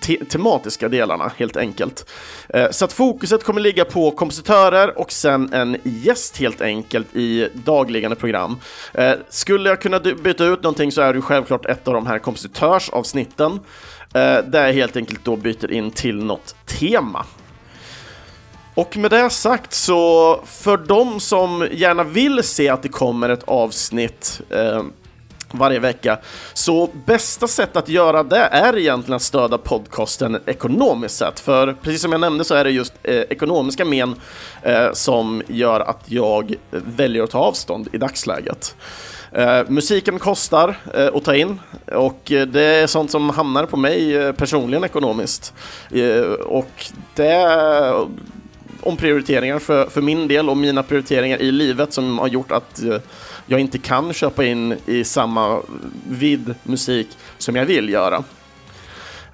te 0.04 0.24
tematiska 0.24 0.88
delarna 0.88 1.32
helt 1.36 1.56
enkelt. 1.56 2.10
Eh, 2.48 2.70
så 2.70 2.84
att 2.84 2.92
fokuset 2.92 3.44
kommer 3.44 3.60
ligga 3.60 3.84
på 3.84 4.10
kompositörer 4.10 4.98
och 4.98 5.12
sen 5.12 5.52
en 5.52 5.76
gäst 5.82 6.36
helt 6.36 6.60
enkelt 6.60 7.16
i 7.16 7.48
dagliggande 7.54 8.16
program. 8.16 8.56
Eh, 8.94 9.12
skulle 9.28 9.68
jag 9.68 9.80
kunna 9.80 10.00
byta 10.00 10.44
ut 10.44 10.62
någonting 10.62 10.92
så 10.92 11.00
är 11.00 11.14
det 11.14 11.20
självklart 11.20 11.66
ett 11.66 11.88
av 11.88 11.94
de 11.94 12.06
här 12.06 12.18
kompositörsavsnitten 12.18 13.52
eh, 14.14 14.38
där 14.46 14.66
jag 14.66 14.72
helt 14.72 14.96
enkelt 14.96 15.24
då 15.24 15.36
byter 15.36 15.72
in 15.72 15.90
till 15.90 16.24
något 16.24 16.54
tema. 16.66 17.26
Och 18.74 18.96
med 18.96 19.10
det 19.10 19.30
sagt 19.30 19.74
så 19.74 20.40
för 20.46 20.76
de 20.76 21.20
som 21.20 21.68
gärna 21.72 22.04
vill 22.04 22.42
se 22.42 22.68
att 22.68 22.82
det 22.82 22.88
kommer 22.88 23.28
ett 23.28 23.44
avsnitt 23.44 24.40
eh, 24.50 24.82
varje 25.54 25.78
vecka. 25.78 26.18
Så 26.52 26.90
bästa 27.06 27.48
sätt 27.48 27.76
att 27.76 27.88
göra 27.88 28.22
det 28.22 28.48
är 28.52 28.78
egentligen 28.78 29.16
att 29.16 29.22
stödja 29.22 29.58
podcasten 29.58 30.38
ekonomiskt 30.46 31.16
sett. 31.16 31.40
För 31.40 31.76
precis 31.82 32.02
som 32.02 32.12
jag 32.12 32.20
nämnde 32.20 32.44
så 32.44 32.54
är 32.54 32.64
det 32.64 32.70
just 32.70 32.92
eh, 33.02 33.14
ekonomiska 33.14 33.84
men 33.84 34.14
eh, 34.62 34.92
som 34.92 35.42
gör 35.48 35.80
att 35.80 36.00
jag 36.06 36.54
väljer 36.70 37.22
att 37.22 37.30
ta 37.30 37.38
avstånd 37.38 37.88
i 37.92 37.98
dagsläget. 37.98 38.76
Eh, 39.32 39.62
musiken 39.68 40.18
kostar 40.18 40.76
eh, 40.94 41.08
att 41.14 41.24
ta 41.24 41.34
in 41.34 41.60
och 41.86 42.32
eh, 42.32 42.46
det 42.46 42.62
är 42.62 42.86
sånt 42.86 43.10
som 43.10 43.30
hamnar 43.30 43.66
på 43.66 43.76
mig 43.76 44.16
eh, 44.16 44.32
personligen 44.32 44.84
ekonomiskt. 44.84 45.54
Eh, 45.90 46.20
och 46.32 46.86
det 47.14 47.46
omprioriteringar 48.84 49.58
för, 49.58 49.86
för 49.86 50.00
min 50.00 50.28
del 50.28 50.48
och 50.50 50.56
mina 50.56 50.82
prioriteringar 50.82 51.38
i 51.38 51.52
livet 51.52 51.92
som 51.92 52.18
har 52.18 52.28
gjort 52.28 52.52
att 52.52 52.82
eh, 52.82 52.96
jag 53.46 53.60
inte 53.60 53.78
kan 53.78 54.12
köpa 54.12 54.44
in 54.44 54.76
i 54.86 55.04
samma 55.04 55.60
vid 56.08 56.54
musik 56.62 57.08
som 57.38 57.56
jag 57.56 57.66
vill 57.66 57.88
göra. 57.88 58.24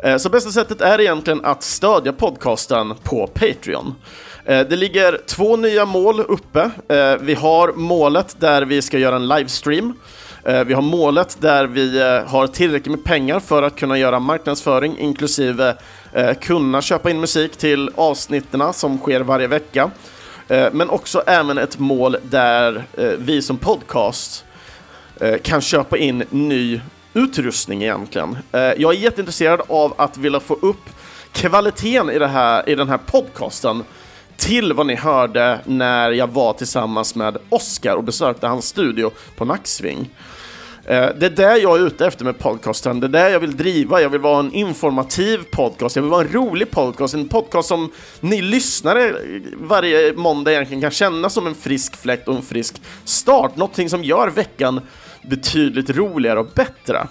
Eh, 0.04 0.16
så 0.16 0.28
bästa 0.28 0.50
sättet 0.50 0.80
är 0.80 1.00
egentligen 1.00 1.44
att 1.44 1.62
stödja 1.62 2.12
podcasten 2.12 2.94
på 3.02 3.26
Patreon. 3.26 3.94
Eh, 4.44 4.60
det 4.60 4.76
ligger 4.76 5.20
två 5.26 5.56
nya 5.56 5.84
mål 5.84 6.20
uppe. 6.20 6.70
Eh, 6.88 7.14
vi 7.20 7.34
har 7.34 7.72
målet 7.72 8.36
där 8.38 8.62
vi 8.62 8.82
ska 8.82 8.98
göra 8.98 9.16
en 9.16 9.28
livestream. 9.28 9.92
Vi 10.66 10.74
har 10.74 10.82
målet 10.82 11.36
där 11.40 11.66
vi 11.66 11.98
har 12.26 12.46
tillräckligt 12.46 12.96
med 12.96 13.04
pengar 13.04 13.40
för 13.40 13.62
att 13.62 13.76
kunna 13.76 13.98
göra 13.98 14.18
marknadsföring 14.18 14.98
inklusive 14.98 15.76
kunna 16.40 16.82
köpa 16.82 17.10
in 17.10 17.20
musik 17.20 17.56
till 17.56 17.90
avsnitten 17.94 18.72
som 18.72 18.98
sker 18.98 19.20
varje 19.20 19.46
vecka. 19.46 19.90
Eh, 20.50 20.68
men 20.72 20.90
också 20.90 21.22
även 21.26 21.58
ett 21.58 21.78
mål 21.78 22.16
där 22.22 22.84
eh, 22.96 23.04
vi 23.18 23.42
som 23.42 23.56
podcast 23.56 24.44
eh, 25.20 25.38
kan 25.38 25.60
köpa 25.60 25.98
in 25.98 26.24
ny 26.30 26.80
utrustning 27.14 27.82
egentligen. 27.82 28.38
Eh, 28.52 28.60
jag 28.60 28.94
är 28.94 28.98
jätteintresserad 28.98 29.60
av 29.68 29.94
att 29.98 30.16
vilja 30.16 30.40
få 30.40 30.54
upp 30.54 30.90
kvaliteten 31.32 32.10
i, 32.10 32.18
det 32.18 32.26
här, 32.26 32.68
i 32.68 32.74
den 32.74 32.88
här 32.88 32.98
podcasten 32.98 33.84
till 34.36 34.72
vad 34.72 34.86
ni 34.86 34.94
hörde 34.94 35.60
när 35.64 36.10
jag 36.10 36.26
var 36.26 36.52
tillsammans 36.52 37.14
med 37.14 37.36
Oscar 37.48 37.94
och 37.94 38.04
besökte 38.04 38.46
hans 38.46 38.66
studio 38.68 39.10
på 39.36 39.44
Nacksving. 39.44 40.10
Eh, 40.90 41.08
det 41.16 41.26
är 41.26 41.30
det 41.30 41.58
jag 41.58 41.78
är 41.78 41.86
ute 41.86 42.06
efter 42.06 42.24
med 42.24 42.38
podcasten, 42.38 43.00
det 43.00 43.06
är 43.06 43.08
det 43.08 43.30
jag 43.30 43.40
vill 43.40 43.56
driva. 43.56 44.00
Jag 44.00 44.10
vill 44.10 44.20
vara 44.20 44.40
en 44.40 44.52
informativ 44.52 45.44
podcast, 45.50 45.96
jag 45.96 46.02
vill 46.02 46.10
vara 46.10 46.20
en 46.20 46.32
rolig 46.32 46.70
podcast, 46.70 47.14
en 47.14 47.28
podcast 47.28 47.68
som 47.68 47.92
ni 48.20 48.42
lyssnare 48.42 49.14
varje 49.54 50.12
måndag 50.12 50.52
egentligen 50.52 50.80
kan 50.80 50.90
känna 50.90 51.30
som 51.30 51.46
en 51.46 51.54
frisk 51.54 51.96
fläkt 51.96 52.28
och 52.28 52.36
en 52.36 52.42
frisk 52.42 52.82
start. 53.04 53.56
Någonting 53.56 53.90
som 53.90 54.04
gör 54.04 54.30
veckan 54.30 54.80
betydligt 55.30 55.90
roligare 55.90 56.38
och 56.38 56.48
bättre. 56.54 57.06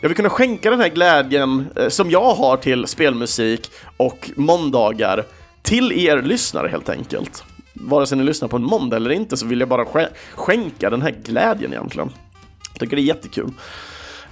Jag 0.00 0.08
vill 0.08 0.16
kunna 0.16 0.30
skänka 0.30 0.70
den 0.70 0.80
här 0.80 0.88
glädjen 0.88 1.66
eh, 1.76 1.88
som 1.88 2.10
jag 2.10 2.34
har 2.34 2.56
till 2.56 2.86
spelmusik 2.86 3.70
och 3.96 4.30
måndagar 4.36 5.24
till 5.62 5.92
er 5.92 6.22
lyssnare 6.22 6.68
helt 6.68 6.88
enkelt. 6.88 7.44
Vare 7.72 8.06
sig 8.06 8.18
ni 8.18 8.24
lyssnar 8.24 8.48
på 8.48 8.56
en 8.56 8.64
måndag 8.64 8.96
eller 8.96 9.10
inte 9.10 9.36
så 9.36 9.46
vill 9.46 9.60
jag 9.60 9.68
bara 9.68 10.08
skänka 10.34 10.90
den 10.90 11.02
här 11.02 11.14
glädjen 11.24 11.72
egentligen. 11.72 12.10
Tycker 12.78 12.96
det 12.96 13.02
är 13.02 13.04
jättekul. 13.04 13.50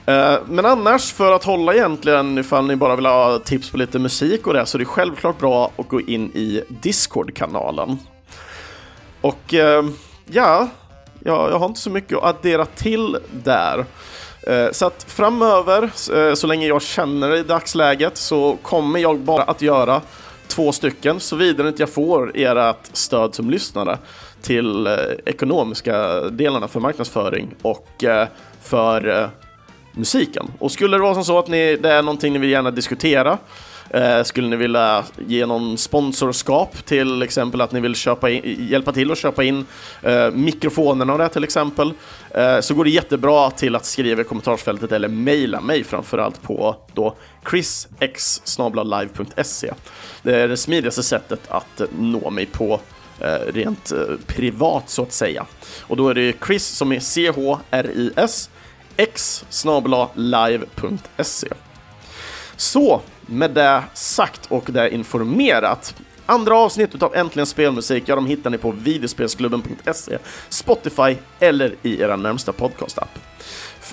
Eh, 0.06 0.38
men 0.46 0.66
annars, 0.66 1.12
för 1.12 1.32
att 1.32 1.44
hålla 1.44 1.74
egentligen, 1.74 2.38
ifall 2.38 2.66
ni 2.66 2.76
bara 2.76 2.96
vill 2.96 3.06
ha 3.06 3.38
tips 3.38 3.70
på 3.70 3.76
lite 3.76 3.98
musik 3.98 4.46
och 4.46 4.54
det, 4.54 4.66
så 4.66 4.76
är 4.76 4.78
det 4.78 4.84
självklart 4.84 5.38
bra 5.38 5.72
att 5.76 5.88
gå 5.88 6.00
in 6.00 6.30
i 6.34 6.62
Discord-kanalen. 6.68 7.98
Och 9.20 9.54
eh, 9.54 9.84
ja, 10.26 10.68
jag 11.24 11.58
har 11.58 11.66
inte 11.66 11.80
så 11.80 11.90
mycket 11.90 12.18
att 12.18 12.24
addera 12.24 12.66
till 12.66 13.16
där. 13.44 13.84
Eh, 14.42 14.70
så 14.72 14.86
att 14.86 15.06
framöver, 15.08 15.90
så 16.34 16.46
länge 16.46 16.66
jag 16.66 16.82
känner 16.82 17.30
det 17.30 17.38
i 17.38 17.42
dagsläget, 17.42 18.16
så 18.16 18.56
kommer 18.62 18.98
jag 18.98 19.18
bara 19.18 19.42
att 19.42 19.62
göra 19.62 20.00
två 20.46 20.72
stycken, 20.72 21.20
såvida 21.20 21.68
inte 21.68 21.82
jag 21.82 21.90
får 21.90 22.32
ert 22.34 22.90
stöd 22.92 23.34
som 23.34 23.50
lyssnare 23.50 23.98
till 24.42 24.86
eh, 24.86 24.92
ekonomiska 25.26 26.20
delarna 26.20 26.68
för 26.68 26.80
marknadsföring 26.80 27.54
och 27.62 28.04
eh, 28.04 28.28
för 28.62 29.22
eh, 29.22 29.28
musiken. 29.92 30.46
Och 30.58 30.72
skulle 30.72 30.96
det 30.96 31.02
vara 31.02 31.14
som 31.14 31.24
så 31.24 31.38
att 31.38 31.48
ni, 31.48 31.76
det 31.76 31.92
är 31.92 32.02
någonting 32.02 32.32
ni 32.32 32.38
vill 32.38 32.50
gärna 32.50 32.70
diskutera 32.70 33.38
Eh, 33.90 34.22
skulle 34.22 34.48
ni 34.48 34.56
vilja 34.56 35.04
ge 35.26 35.46
någon 35.46 35.78
sponsorskap 35.78 36.84
till 36.84 37.22
exempel 37.22 37.60
att 37.60 37.72
ni 37.72 37.80
vill 37.80 37.94
köpa 37.94 38.30
in, 38.30 38.68
hjälpa 38.70 38.92
till 38.92 39.12
att 39.12 39.18
köpa 39.18 39.44
in 39.44 39.66
eh, 40.02 40.30
mikrofonerna 40.30 41.12
och 41.12 41.18
det 41.18 41.28
till 41.28 41.44
exempel 41.44 41.92
eh, 42.30 42.60
så 42.60 42.74
går 42.74 42.84
det 42.84 42.90
jättebra 42.90 43.50
till 43.50 43.76
att 43.76 43.84
skriva 43.84 44.20
i 44.20 44.24
kommentarsfältet 44.24 44.92
eller 44.92 45.08
mejla 45.08 45.60
mig 45.60 45.84
framförallt 45.84 46.42
på 46.42 46.76
då 46.94 47.16
chrisx.live.se. 47.50 49.72
Det 50.22 50.36
är 50.36 50.48
det 50.48 50.56
smidigaste 50.56 51.02
sättet 51.02 51.40
att 51.48 51.82
nå 51.98 52.30
mig 52.30 52.46
på 52.46 52.80
Eh, 53.20 53.52
rent 53.52 53.92
eh, 53.92 53.98
privat 54.26 54.90
så 54.90 55.02
att 55.02 55.12
säga. 55.12 55.46
Och 55.80 55.96
då 55.96 56.08
är 56.08 56.14
det 56.14 56.34
Chris 56.46 56.66
som 56.66 56.92
är 56.92 57.00
C-H-R-I-S 57.00 58.50
x 58.96 59.44
live.se. 60.14 61.48
Så 62.56 63.00
med 63.26 63.50
det 63.50 63.82
sagt 63.94 64.46
och 64.48 64.64
det 64.66 64.90
informerat 64.90 65.94
Andra 66.28 66.58
avsnitt 66.58 67.02
av 67.02 67.16
Äntligen 67.16 67.46
Spelmusik, 67.46 68.02
ja 68.06 68.14
de 68.14 68.26
hittar 68.26 68.50
ni 68.50 68.58
på 68.58 68.70
videospelsklubben.se, 68.70 70.18
Spotify 70.48 71.16
eller 71.40 71.74
i 71.82 72.00
era 72.00 72.16
närmsta 72.16 72.52
podcastapp. 72.52 73.18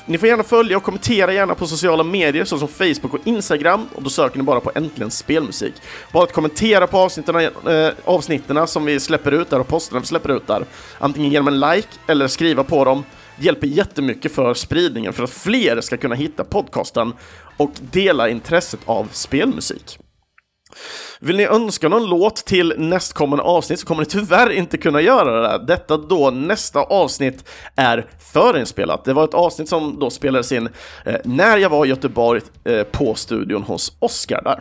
Ni 0.06 0.18
får 0.18 0.30
gärna 0.30 0.44
följa 0.44 0.78
och 0.78 0.84
kommentera 0.84 1.34
gärna 1.34 1.56
på 1.56 1.68
sociala 1.68 2.04
medier 2.04 2.46
såsom 2.46 2.68
Facebook 2.68 3.14
och 3.14 3.28
Instagram 3.28 3.88
och 3.96 4.04
då 4.04 4.10
söker 4.10 4.38
ni 4.38 4.44
bara 4.44 4.60
på 4.60 4.72
Äntligen 4.76 5.12
Spelmusik. 5.12 5.74
Bara 6.12 6.24
att 6.24 6.34
kommentera 6.34 6.88
på 6.88 6.98
avsnitten, 6.98 7.36
eh, 7.36 7.90
avsnitten 8.06 8.68
som 8.68 8.86
vi 8.86 9.00
släpper 9.00 9.32
ut 9.32 9.50
där 9.50 9.60
och 9.60 9.68
posterna 9.68 10.00
vi 10.00 10.06
släpper 10.06 10.36
ut 10.36 10.48
där. 10.48 10.66
Antingen 11.00 11.32
genom 11.32 11.48
en 11.48 11.60
like 11.60 11.88
eller 12.08 12.28
skriva 12.28 12.64
på 12.64 12.86
dem 12.86 13.04
hjälper 13.40 13.68
jättemycket 13.68 14.32
för 14.32 14.54
spridningen 14.54 15.14
för 15.14 15.24
att 15.24 15.30
fler 15.30 15.82
ska 15.82 15.98
kunna 15.98 16.16
hitta 16.16 16.44
podcasten 16.44 17.14
och 17.58 17.72
dela 17.92 18.30
intresset 18.30 18.80
av 18.86 19.08
spelmusik. 19.12 20.00
Vill 21.20 21.38
ni 21.38 21.46
önska 21.46 21.90
någon 21.90 22.06
låt 22.06 22.36
till 22.36 22.74
nästkommande 22.78 23.44
avsnitt 23.44 23.80
så 23.80 23.86
kommer 23.86 24.02
ni 24.02 24.06
tyvärr 24.06 24.50
inte 24.50 24.78
kunna 24.78 25.02
göra 25.02 25.58
det. 25.58 25.66
Detta 25.66 25.98
då 25.98 26.32
nästa 26.32 26.80
avsnitt 26.80 27.50
är 27.76 28.06
förinspelat. 28.34 29.06
Det 29.06 29.14
var 29.14 29.24
ett 29.24 29.34
avsnitt 29.34 29.70
som 29.70 30.00
då 30.00 30.10
spelades 30.10 30.52
in 30.52 30.70
eh, 31.06 31.16
när 31.24 31.58
jag 31.58 31.70
var 31.70 31.86
i 31.86 31.90
Göteborg 31.90 32.42
eh, 32.64 32.84
på 32.84 33.16
studion 33.16 33.64
hos 33.64 33.94
Oscar 34.00 34.42
där. 34.44 34.60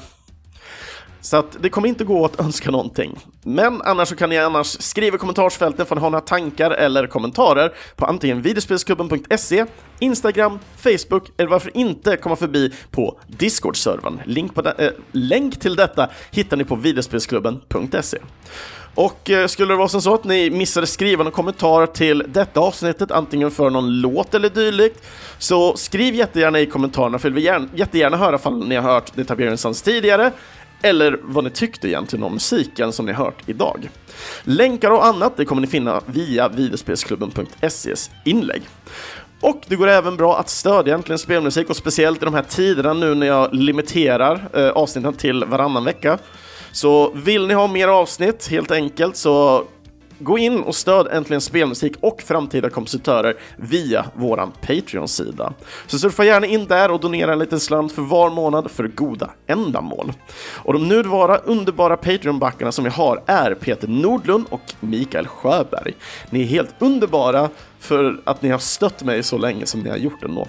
Så 1.23 1.37
att 1.37 1.57
det 1.61 1.69
kommer 1.69 1.89
inte 1.89 2.05
gå 2.05 2.25
att 2.25 2.41
önska 2.41 2.71
någonting. 2.71 3.19
Men 3.43 3.83
annars 3.83 4.09
så 4.09 4.17
kan 4.17 4.31
ni 4.31 4.39
annars 4.39 4.67
skriva 4.67 5.17
i 5.17 5.19
kommentarsfälten 5.19 5.87
för 5.87 5.97
att 5.97 6.03
ha 6.03 6.09
några 6.09 6.25
tankar 6.25 6.71
eller 6.71 7.07
kommentarer 7.07 7.73
på 7.97 8.07
antingen 8.07 8.43
videospelsklubben.se, 8.43 9.65
Instagram, 9.99 10.59
Facebook 10.77 11.31
eller 11.37 11.51
varför 11.51 11.77
inte 11.77 12.17
komma 12.17 12.37
förbi 12.37 12.73
på 12.91 13.19
Discord-servern. 13.27 14.21
Länk, 14.25 14.59
äh, 14.59 14.87
eh, 14.87 14.93
länk 15.13 15.61
till 15.61 15.77
detta 15.77 16.09
hittar 16.31 16.57
ni 16.57 16.65
på 16.65 16.77
videospelsklubben.se. 16.77 18.19
Och 18.95 19.31
eh, 19.31 19.47
skulle 19.47 19.73
det 19.73 19.77
vara 19.77 19.89
som 19.89 20.03
så 20.03 20.15
att 20.15 20.25
ni 20.25 20.51
missade 20.51 20.87
skriva 20.87 21.25
någon 21.25 21.33
kommentar 21.33 21.87
till 21.87 22.25
detta 22.29 22.61
avsnittet, 22.61 23.11
antingen 23.11 23.51
för 23.51 23.71
någon 23.71 24.01
låt 24.01 24.35
eller 24.35 24.49
dylikt, 24.49 25.05
så 25.39 25.77
skriv 25.77 26.15
jättegärna 26.15 26.61
i 26.61 26.67
kommentarerna 26.67 27.19
för 27.19 27.31
vi 27.31 27.35
vill 27.35 27.69
jättegärna 27.75 28.17
höra 28.17 28.37
ifall 28.37 28.69
ni 28.69 28.75
har 28.75 28.83
hört 28.83 29.15
The 29.15 29.25
Tiberian 29.25 29.59
Sons 29.59 29.83
tidigare, 29.83 30.33
eller 30.83 31.19
vad 31.23 31.45
ni 31.45 31.51
tyckte 31.51 31.89
egentligen 31.89 32.23
om 32.23 32.33
musiken 32.33 32.93
som 32.93 33.07
ni 33.07 33.13
hört 33.13 33.43
idag. 33.47 33.91
Länkar 34.45 34.91
och 34.91 35.07
annat 35.07 35.37
det 35.37 35.45
kommer 35.45 35.63
ni 35.63 35.69
finna 35.69 36.01
via 36.07 36.49
videospelsklubben.ses 36.49 38.11
inlägg. 38.25 38.63
Och 39.41 39.63
det 39.67 39.77
går 39.77 39.89
även 39.89 40.17
bra 40.17 40.39
att 40.39 40.49
stödja 40.49 40.95
Äntligen 40.95 41.19
Spelmusik 41.19 41.71
och 41.71 41.77
speciellt 41.77 42.23
i 42.23 42.25
de 42.25 42.35
här 42.35 42.43
tiderna 42.43 42.93
nu 42.93 43.15
när 43.15 43.27
jag 43.27 43.55
limiterar 43.55 44.49
eh, 44.55 44.69
avsnitten 44.69 45.15
till 45.15 45.45
varannan 45.45 45.85
vecka. 45.85 46.19
Så 46.73 47.13
vill 47.15 47.47
ni 47.47 47.55
ha 47.55 47.67
mer 47.67 47.89
avsnitt 47.89 48.49
helt 48.49 48.71
enkelt 48.71 49.17
så 49.17 49.65
Gå 50.23 50.39
in 50.39 50.63
och 50.63 50.75
stöd 50.75 51.09
Äntligen 51.11 51.41
Spelmusik 51.41 51.93
och 52.01 52.23
framtida 52.23 52.71
kompositörer 52.71 53.37
via 53.57 54.07
våran 54.15 54.53
Patreon-sida. 54.61 55.53
Så 55.87 55.99
surfa 55.99 56.25
gärna 56.25 56.47
in 56.47 56.67
där 56.67 56.91
och 56.91 57.01
donera 57.01 57.33
en 57.33 57.39
liten 57.39 57.61
slant 57.61 57.93
för 57.93 58.03
var 58.03 58.31
månad 58.31 58.71
för 58.71 58.89
goda 58.89 59.31
ändamål. 59.47 60.13
Och 60.55 60.73
de 60.73 60.89
nuvarande 60.89 61.43
underbara 61.45 61.97
Patreon-backarna 61.97 62.71
som 62.71 62.85
vi 62.85 62.91
har 62.91 63.23
är 63.27 63.55
Peter 63.55 63.89
Nordlund 63.89 64.47
och 64.49 64.75
Mikael 64.81 65.27
Sjöberg. 65.27 65.95
Ni 66.31 66.43
är 66.43 66.47
helt 66.47 66.75
underbara 66.79 67.49
för 67.83 68.21
att 68.25 68.43
ni 68.43 68.49
har 68.49 68.59
stött 68.59 69.05
mig 69.05 69.23
så 69.23 69.39
länge 69.39 69.67
som 69.67 69.81
ni 69.81 69.91
har 69.91 69.97
gjort 69.97 70.23
ändå. 70.23 70.47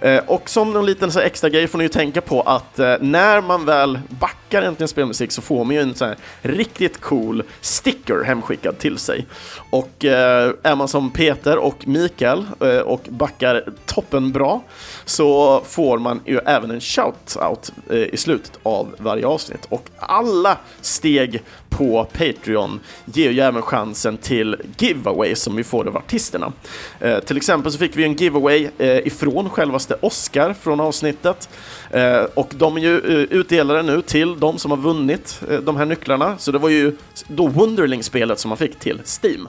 Eh, 0.00 0.22
och 0.26 0.50
som 0.50 0.76
en 0.76 0.86
liten 0.86 1.12
så 1.12 1.20
extra 1.20 1.50
grej 1.50 1.66
får 1.66 1.78
ni 1.78 1.84
ju 1.84 1.88
tänka 1.88 2.20
på 2.20 2.42
att 2.42 2.78
eh, 2.78 2.94
när 3.00 3.40
man 3.40 3.64
väl 3.64 3.98
backar 4.08 4.47
Äntligen 4.54 4.88
Spelmusik 4.88 5.32
så 5.32 5.42
får 5.42 5.64
man 5.64 5.74
ju 5.74 5.82
en 5.82 5.94
sån 5.94 6.08
här 6.08 6.16
riktigt 6.42 7.00
cool 7.00 7.42
sticker 7.60 8.24
hemskickad 8.24 8.78
till 8.78 8.98
sig. 8.98 9.26
Och 9.70 10.04
eh, 10.04 10.52
är 10.62 10.76
man 10.76 10.88
som 10.88 11.10
Peter 11.10 11.58
och 11.58 11.88
Mikael 11.88 12.46
eh, 12.60 12.78
och 12.78 13.02
backar 13.08 13.64
toppen 13.86 14.32
bra 14.32 14.62
så 15.04 15.60
får 15.66 15.98
man 15.98 16.20
ju 16.26 16.38
även 16.38 16.70
en 16.70 16.80
shout-out 16.80 17.72
eh, 17.90 17.96
i 17.96 18.16
slutet 18.16 18.58
av 18.62 18.94
varje 18.98 19.26
avsnitt. 19.26 19.66
Och 19.68 19.88
alla 19.98 20.58
steg 20.80 21.42
på 21.68 22.04
Patreon 22.04 22.80
ger 23.04 23.30
ju 23.30 23.40
även 23.40 23.62
chansen 23.62 24.16
till 24.16 24.56
giveaway 24.78 25.34
som 25.34 25.56
vi 25.56 25.64
får 25.64 25.88
av 25.88 25.96
artisterna. 25.96 26.52
Eh, 27.00 27.18
till 27.18 27.36
exempel 27.36 27.72
så 27.72 27.78
fick 27.78 27.96
vi 27.96 28.04
en 28.04 28.14
giveaway 28.14 28.68
eh, 28.78 29.06
ifrån 29.06 29.50
självaste 29.50 29.96
Oscar 30.00 30.54
från 30.60 30.80
avsnittet. 30.80 31.48
Eh, 31.90 32.22
och 32.34 32.52
de 32.54 32.76
är 32.76 32.80
ju 32.80 32.96
eh, 32.96 33.38
utdelade 33.38 33.82
nu 33.82 34.02
till 34.02 34.37
de 34.38 34.58
som 34.58 34.70
har 34.70 34.78
vunnit 34.78 35.40
eh, 35.50 35.58
de 35.58 35.76
här 35.76 35.86
nycklarna. 35.86 36.38
Så 36.38 36.52
det 36.52 36.58
var 36.58 36.68
ju 36.68 36.96
då 37.26 37.46
Wonderling-spelet 37.46 38.38
som 38.38 38.48
man 38.48 38.58
fick 38.58 38.78
till 38.78 39.00
Steam. 39.22 39.48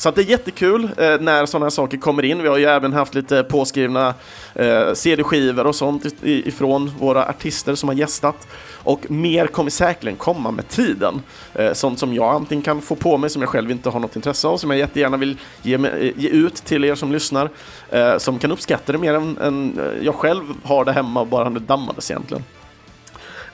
Så 0.00 0.08
att 0.08 0.14
det 0.14 0.22
är 0.22 0.24
jättekul 0.24 0.84
eh, 0.84 1.20
när 1.20 1.46
sådana 1.46 1.64
här 1.64 1.70
saker 1.70 1.98
kommer 1.98 2.22
in. 2.22 2.42
Vi 2.42 2.48
har 2.48 2.58
ju 2.58 2.64
även 2.64 2.92
haft 2.92 3.14
lite 3.14 3.42
påskrivna 3.42 4.14
eh, 4.54 4.92
CD-skivor 4.94 5.66
och 5.66 5.74
sånt 5.74 6.04
ifrån 6.22 6.92
våra 6.98 7.28
artister 7.28 7.74
som 7.74 7.88
har 7.88 7.96
gästat. 7.96 8.48
Och 8.74 9.10
mer 9.10 9.46
kommer 9.46 9.70
säkerligen 9.70 10.16
komma 10.16 10.50
med 10.50 10.68
tiden. 10.68 11.22
Eh, 11.54 11.72
sånt 11.72 11.98
som 11.98 12.14
jag 12.14 12.34
antingen 12.34 12.62
kan 12.62 12.80
få 12.80 12.94
på 12.94 13.16
mig 13.16 13.30
som 13.30 13.42
jag 13.42 13.48
själv 13.48 13.70
inte 13.70 13.90
har 13.90 14.00
något 14.00 14.16
intresse 14.16 14.48
av, 14.48 14.56
som 14.56 14.70
jag 14.70 14.78
jättegärna 14.78 15.16
vill 15.16 15.38
ge, 15.62 15.74
eh, 15.74 16.12
ge 16.16 16.28
ut 16.28 16.54
till 16.54 16.84
er 16.84 16.94
som 16.94 17.12
lyssnar, 17.12 17.50
eh, 17.90 18.18
som 18.18 18.38
kan 18.38 18.52
uppskatta 18.52 18.92
det 18.92 18.98
mer 18.98 19.14
än, 19.14 19.38
än 19.38 19.78
eh, 19.78 20.04
jag 20.04 20.14
själv 20.14 20.44
har 20.62 20.84
det 20.84 20.92
hemma 20.92 21.20
och 21.20 21.26
bara 21.26 21.50
det 21.50 21.60
dammades 21.60 22.10
egentligen. 22.10 22.44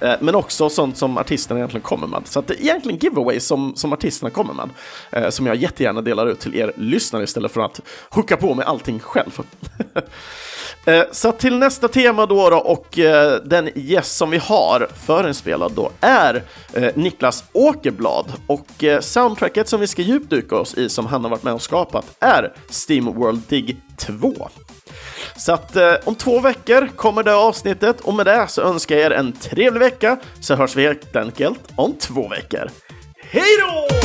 Eh, 0.01 0.15
men 0.21 0.35
också 0.35 0.69
sånt 0.69 0.97
som 0.97 1.19
artisterna 1.19 1.61
egentligen 1.61 1.83
kommer 1.83 2.07
med. 2.07 2.23
Så 2.25 2.39
att 2.39 2.47
det 2.47 2.55
är 2.55 2.61
egentligen 2.61 2.99
giveaways 2.99 3.47
som, 3.47 3.77
som 3.77 3.93
artisterna 3.93 4.31
kommer 4.31 4.55
med, 4.55 4.71
eh, 5.11 5.31
som 5.31 5.47
jag 5.47 5.57
jättegärna 5.57 6.03
delar 6.03 6.27
ut 6.27 6.41
till 6.41 6.55
er 6.55 6.73
lyssnare 6.77 7.25
istället 7.25 7.53
för 7.53 7.61
att 7.61 7.81
hooka 8.11 8.37
på 8.37 8.55
med 8.55 8.67
allting 8.67 9.01
själv. 9.01 9.41
Eh, 10.85 11.03
så 11.13 11.33
till 11.33 11.59
nästa 11.59 11.89
tema 11.89 12.27
då, 12.27 12.51
då 12.51 12.57
och 12.57 12.99
den 13.45 13.71
gäst 13.75 14.17
som 14.17 14.31
vi 14.31 14.39
har 14.39 14.89
förinspelad 15.07 15.73
då 15.73 15.91
är 16.01 16.43
Niklas 16.95 17.45
Åkerblad 17.53 18.33
och 18.47 18.85
soundtracket 19.01 19.69
som 19.69 19.81
vi 19.81 19.87
ska 19.87 20.03
djupdyka 20.03 20.57
oss 20.57 20.75
i 20.75 20.89
som 20.89 21.07
han 21.07 21.25
har 21.25 21.31
varit 21.31 21.43
med 21.43 21.55
och 21.55 21.63
skapat 21.63 22.17
är 22.21 22.53
Steam 22.89 23.15
World 23.15 23.43
Dig 23.49 23.77
2. 23.97 24.49
Så 25.37 25.53
att 25.53 25.77
eh, 25.77 25.95
om 26.05 26.15
två 26.15 26.41
veckor 26.41 26.89
kommer 26.97 27.23
det 27.23 27.35
avsnittet 27.35 28.01
och 28.01 28.15
med 28.15 28.27
det 28.27 28.47
så 28.49 28.63
önskar 28.63 28.97
jag 28.97 29.05
er 29.05 29.11
en 29.11 29.33
trevlig 29.33 29.81
vecka 29.81 30.17
så 30.41 30.55
hörs 30.55 30.77
vi 30.77 30.83
helt 30.83 31.17
enkelt 31.17 31.61
om 31.77 31.95
två 31.99 32.29
veckor. 32.29 32.71
Hej 33.31 33.57
då! 33.61 33.97